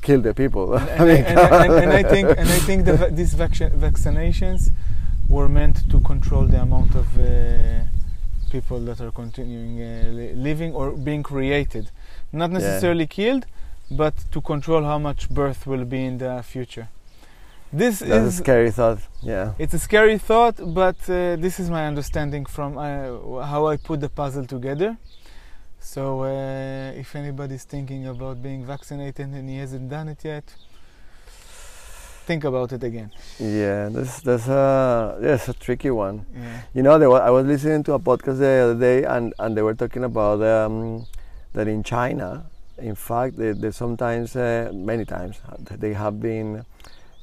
[0.08, 0.66] kill the people.
[0.78, 4.62] and, and, and, and I think and I think the, va- these vac- vaccinations
[5.36, 7.26] were meant to control the amount of uh,
[8.50, 9.90] people that are continuing uh,
[10.20, 11.86] li- living or being created,
[12.32, 12.58] not Yeah.
[12.60, 13.46] necessarily killed,
[13.90, 16.88] but to control how much birth will be in the future.
[17.72, 19.00] This that's a is scary thought.
[19.22, 19.54] Yeah.
[19.60, 24.00] it's a scary thought, but uh, this is my understanding from uh, how I put
[24.00, 24.98] the puzzle together.
[25.80, 30.44] So, uh, if anybody's thinking about being vaccinated and he hasn't done it yet,
[32.26, 33.12] think about it again.
[33.40, 36.26] Yeah, that's that's a that's a tricky one.
[36.36, 36.62] Yeah.
[36.74, 39.76] You know, I was listening to a podcast the other day, and, and they were
[39.76, 41.06] talking about um,
[41.54, 42.46] that in China,
[42.78, 45.40] in fact, they, they sometimes, uh, many times,
[45.72, 46.66] they have been,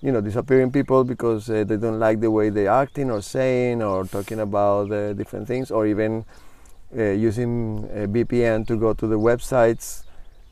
[0.00, 3.82] you know, disappearing people because uh, they don't like the way they're acting or saying
[3.82, 6.24] or talking about uh, different things, or even
[6.96, 10.04] uh, using uh, VPN to go to the websites,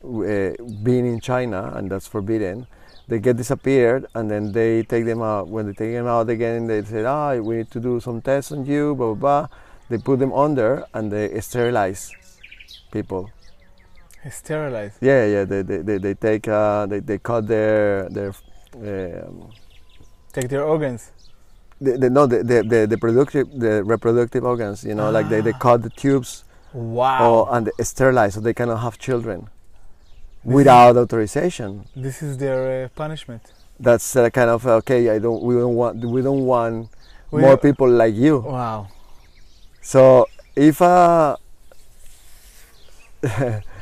[0.03, 2.67] uh, being in China, and that's forbidden.
[3.07, 5.49] They get disappeared and then they take them out.
[5.49, 8.51] When they take them out again they say ah we need to do some tests
[8.53, 9.47] on you blah blah blah.
[9.89, 12.11] They put them under and they sterilize
[12.91, 13.29] people
[14.31, 14.97] Sterilized.
[15.01, 18.33] yeah yeah they they, they, they take uh, they, they cut their their
[18.75, 19.49] um,
[20.31, 21.11] Take their organs.
[21.79, 24.83] the, the, no, the, the, the, the productive, the reproductive organs.
[24.83, 25.59] You know, like they, they Ah.
[25.59, 26.43] cut the tubes
[26.73, 27.29] Wow.
[27.29, 29.47] or and sterilize so they cannot have children
[30.43, 31.85] without authorization.
[31.95, 33.43] This is their uh, punishment.
[33.79, 35.09] That's uh, kind of okay.
[35.11, 35.43] I don't.
[35.43, 36.03] We don't want.
[36.03, 36.89] We don't want
[37.29, 38.39] We more don't- people like you.
[38.39, 38.87] Wow.
[39.81, 41.37] So if a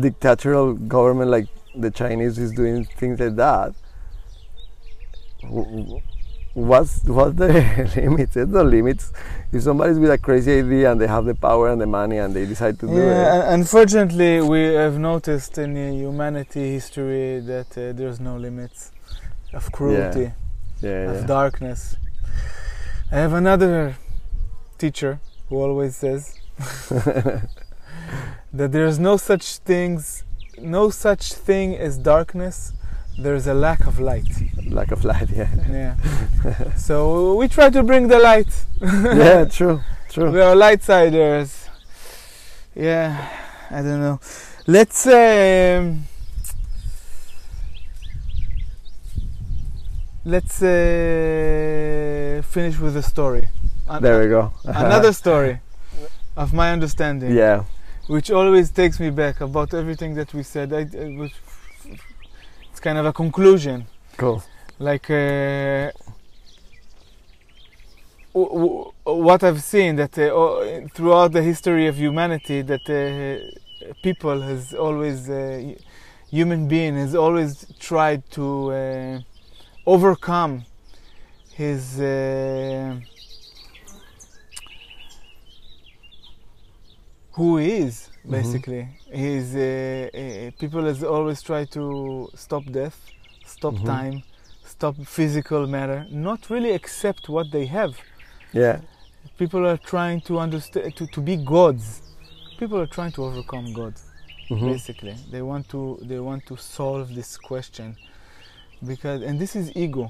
[0.00, 3.74] dictatorial government like the Chinese is doing things like that,
[6.54, 7.48] what's what's the
[7.96, 8.34] limits?
[8.34, 9.12] There's no limits.
[9.52, 12.34] If somebody's with a crazy idea and they have the power and the money and
[12.34, 17.92] they decide to do it, Yeah, unfortunately, we have noticed in humanity history that uh,
[17.92, 18.92] there's no limits
[19.52, 20.32] of cruelty,
[20.80, 21.26] yeah, of yeah.
[21.26, 21.96] darkness.
[23.10, 23.96] I have another
[24.76, 26.38] teacher who always says
[28.52, 30.24] that there's no such things,
[30.58, 32.72] no such thing as darkness.
[33.20, 34.28] There's a lack of light.
[34.70, 35.28] lack of light.
[35.30, 36.74] Yeah, Yeah.
[36.76, 38.48] so we try to bring the light.
[38.80, 40.30] yeah, true, true.
[40.30, 41.66] We are lightsiders.
[42.76, 43.28] Yeah,
[43.70, 44.20] I don't know.
[44.68, 46.04] Let's um,
[50.24, 53.48] let's uh, finish with a story.
[53.88, 54.52] An- There we go.
[54.64, 55.60] Another story
[56.36, 57.64] of my understanding, yeah,
[58.08, 60.72] which always takes me back about everything that we said.
[60.72, 61.30] I, I was,
[62.70, 63.86] it's kind of a conclusion
[64.16, 64.42] cool.
[64.78, 65.90] like uh,
[68.34, 74.40] w- w- what I've seen that uh, throughout the history of humanity that uh, people
[74.40, 75.74] has always uh,
[76.30, 79.18] human being has always tried to uh,
[79.86, 80.64] overcome
[81.54, 82.00] his
[87.38, 88.30] who he is Mhm.
[88.36, 88.82] basically.
[89.12, 89.58] Uh,
[90.20, 91.84] uh, people has always tried to
[92.34, 92.98] stop death
[93.56, 93.86] stop Mhm.
[93.86, 94.16] time
[94.74, 97.92] stop physical matter not really accept what they have.
[98.52, 98.76] Yeah,
[99.38, 102.02] people are trying to understand to, to be gods.
[102.60, 103.94] People are trying to overcome god
[104.50, 104.66] Mhm.
[104.72, 105.14] basically.
[105.32, 105.80] They want to
[106.10, 107.96] they want to solve this question.
[108.90, 110.04] Because and this is ego.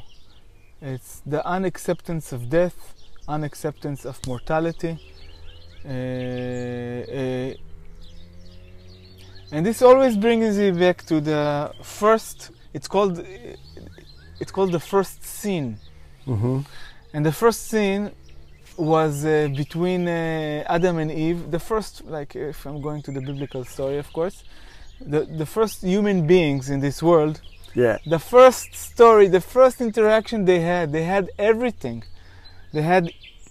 [0.81, 2.79] It's the unacceptance of death
[3.37, 4.93] unacceptance of mortality
[9.53, 13.15] and this always brings me back to the first it's called
[14.41, 15.79] it's called the first scene
[16.27, 16.65] Mhm.
[17.15, 18.05] and the first scene
[18.77, 21.51] was uh, between uh, Adam and Eve.
[21.51, 24.37] The first, like, if I'm going to the biblical story, of course,
[25.15, 27.41] the the first human beings in this world.
[27.75, 31.99] yeah, The first story, the first interaction they had, they had everything.
[32.75, 33.05] They had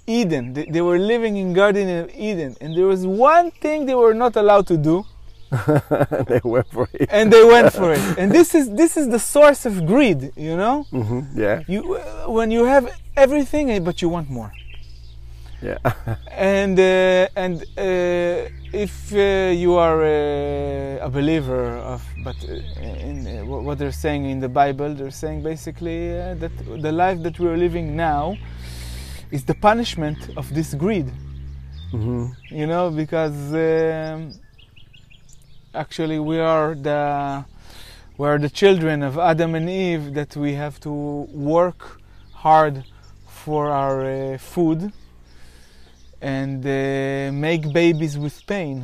[0.07, 0.53] Eden.
[0.53, 4.13] They, they were living in Garden of Eden, and there was one thing they were
[4.13, 5.05] not allowed to do,
[6.27, 7.07] they went for it.
[7.11, 8.01] and they went for it.
[8.19, 10.21] And this is this is the source of greed.
[10.35, 11.19] You know, Mhm.
[11.35, 12.85] Yeah, you uh, when you have
[13.15, 14.51] everything, eh, but you want more.
[15.61, 15.77] yeah,
[16.53, 18.49] and uh, and uh,
[18.85, 19.19] if uh,
[19.63, 24.49] you are uh, a believer of but uh, in uh, what they're saying in the
[24.61, 26.51] bible they're saying basically uh, that
[26.85, 28.35] the life that we're living now
[29.31, 31.09] is the punishment of this greed
[31.93, 32.35] Mhm.
[32.59, 34.33] you know because um,
[35.73, 37.45] actually we are the
[38.17, 40.91] we are the children of adam and eve that we have to
[41.53, 41.81] work
[42.33, 42.83] hard
[43.43, 44.91] for our uh, food
[46.21, 48.77] and uh, make babies with pain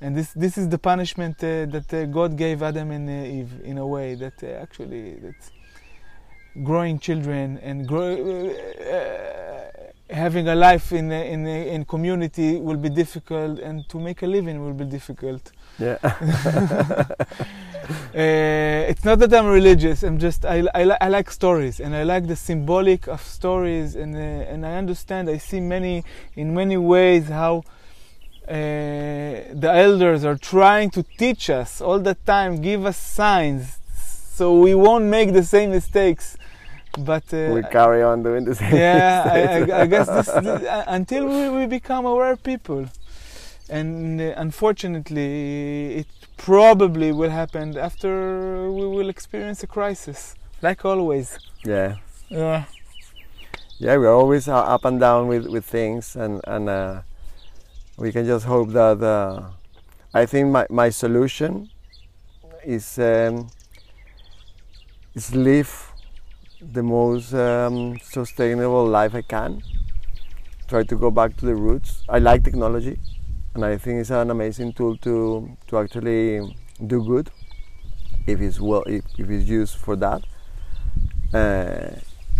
[0.00, 3.78] and this this is the punishment uh, that uh, God gave Adam and Eve in
[3.78, 5.40] a way that uh, actually that
[6.62, 13.58] growing children and grow, uh, having a life in in in community will be difficult
[13.58, 15.98] and to make a living will be difficult yeah.
[16.02, 17.18] uh,
[18.14, 20.02] it's not that I'm religious.
[20.02, 24.14] I'm just I, I, I like stories and I like the symbolic of stories and
[24.14, 25.28] uh, and I understand.
[25.28, 26.04] I see many
[26.36, 27.64] in many ways how
[28.46, 34.58] uh, the elders are trying to teach us all the time, give us signs, so
[34.60, 36.36] we won't make the same mistakes.
[36.98, 38.74] But uh, we carry on doing the same.
[38.74, 39.38] yeah, I.
[39.72, 42.86] I, I guess this, this uh, until we, we become aware people,
[43.68, 51.38] and uh, unfortunately, it probably will happen after we will experience a crisis, like always.
[51.64, 51.96] yeah,
[52.28, 52.64] Yeah.
[53.78, 53.96] yeah.
[53.96, 57.02] We're always up and down with with things, and and uh,
[57.98, 59.02] we can just hope that.
[59.02, 59.50] Uh,
[60.14, 61.70] I think my my solution
[62.64, 63.48] is um,
[65.14, 65.92] is live
[66.72, 69.62] the most um, sustainable life I can.
[70.68, 72.02] Try to go back to the roots.
[72.08, 72.98] I like technology,
[73.54, 76.56] and I think it's an amazing tool to to actually
[76.86, 77.30] do good
[78.26, 80.22] if it's well if, if it's used for that.
[81.32, 81.96] Uh,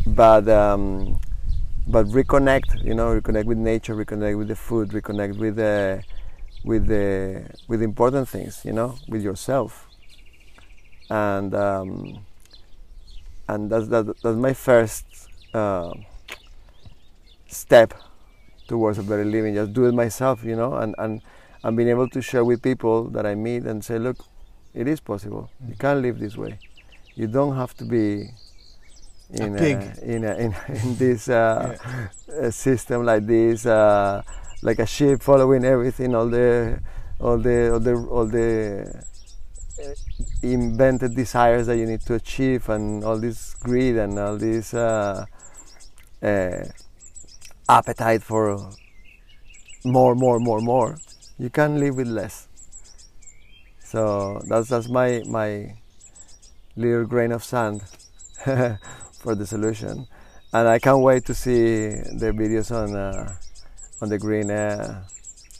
[0.06, 1.20] but um,
[1.86, 2.84] but reconnect.
[2.84, 6.02] You know, reconnect with nature, reconnect with the food, reconnect with the
[6.64, 8.62] with the with important things.
[8.64, 9.88] You know, with yourself.
[11.10, 12.24] And um,
[13.48, 15.04] and that's that, that's my first
[15.52, 15.92] uh,
[17.46, 17.94] step
[18.68, 19.54] towards a better living.
[19.54, 20.44] Just do it myself.
[20.44, 21.20] You know, and and
[21.62, 24.18] and being able to share with people that I meet and say, look,
[24.74, 25.50] it is possible.
[25.66, 26.58] You can live this way.
[27.14, 28.30] You don't have to be
[29.30, 29.98] in A pig.
[30.02, 31.76] in, a, in, in this uh,
[32.40, 34.22] uh, system like this, uh,
[34.62, 36.80] like a sheep following everything, all the
[37.20, 39.04] all the all the all the
[40.42, 45.24] invented desires that you need to achieve, and all this greed and all this uh,
[46.22, 46.64] uh,
[47.68, 48.70] appetite for
[49.84, 50.96] more, more, more, more.
[51.38, 52.48] You can live with less.
[53.84, 55.76] So that's that's my my
[56.76, 57.82] little grain of sand
[59.20, 60.06] for the solution,
[60.52, 61.88] and I can't wait to see
[62.22, 63.34] the videos on uh,
[64.00, 65.04] on the green uh,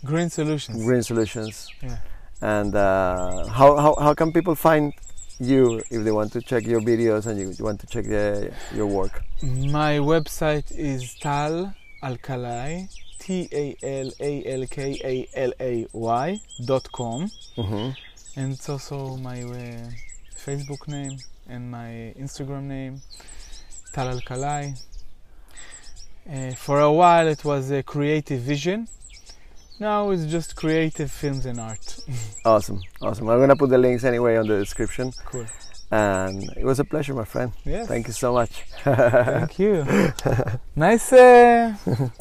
[0.05, 0.85] Green solutions.
[0.85, 1.69] green solutions.
[1.83, 1.99] Yeah.
[2.45, 4.93] And uh, how, how how can people find
[5.41, 8.53] you if they want to check your videos and you, you want to check the,
[8.75, 9.23] your work?
[9.43, 12.89] My website is Tal Alkalay,
[13.19, 17.91] T A L A L K A L A Y dot com, hmm
[18.37, 19.89] and it's also my uh,
[20.37, 21.17] Facebook name
[21.49, 23.01] and my Instagram name,
[23.95, 24.79] Tal Alkalay.
[26.31, 28.87] Uh, for a while, it was a creative vision.
[29.85, 31.99] Now it's just creative films and art.
[32.47, 33.29] Awesome, awesome.
[33.29, 35.13] I'm gonna put the links anyway on the description.
[35.27, 35.45] cool.
[35.91, 37.53] And it was a pleasure, my friend.
[37.67, 37.87] Yes.
[37.87, 38.65] Thank you so much.
[38.83, 39.85] Thank you.
[40.77, 41.75] nice uh,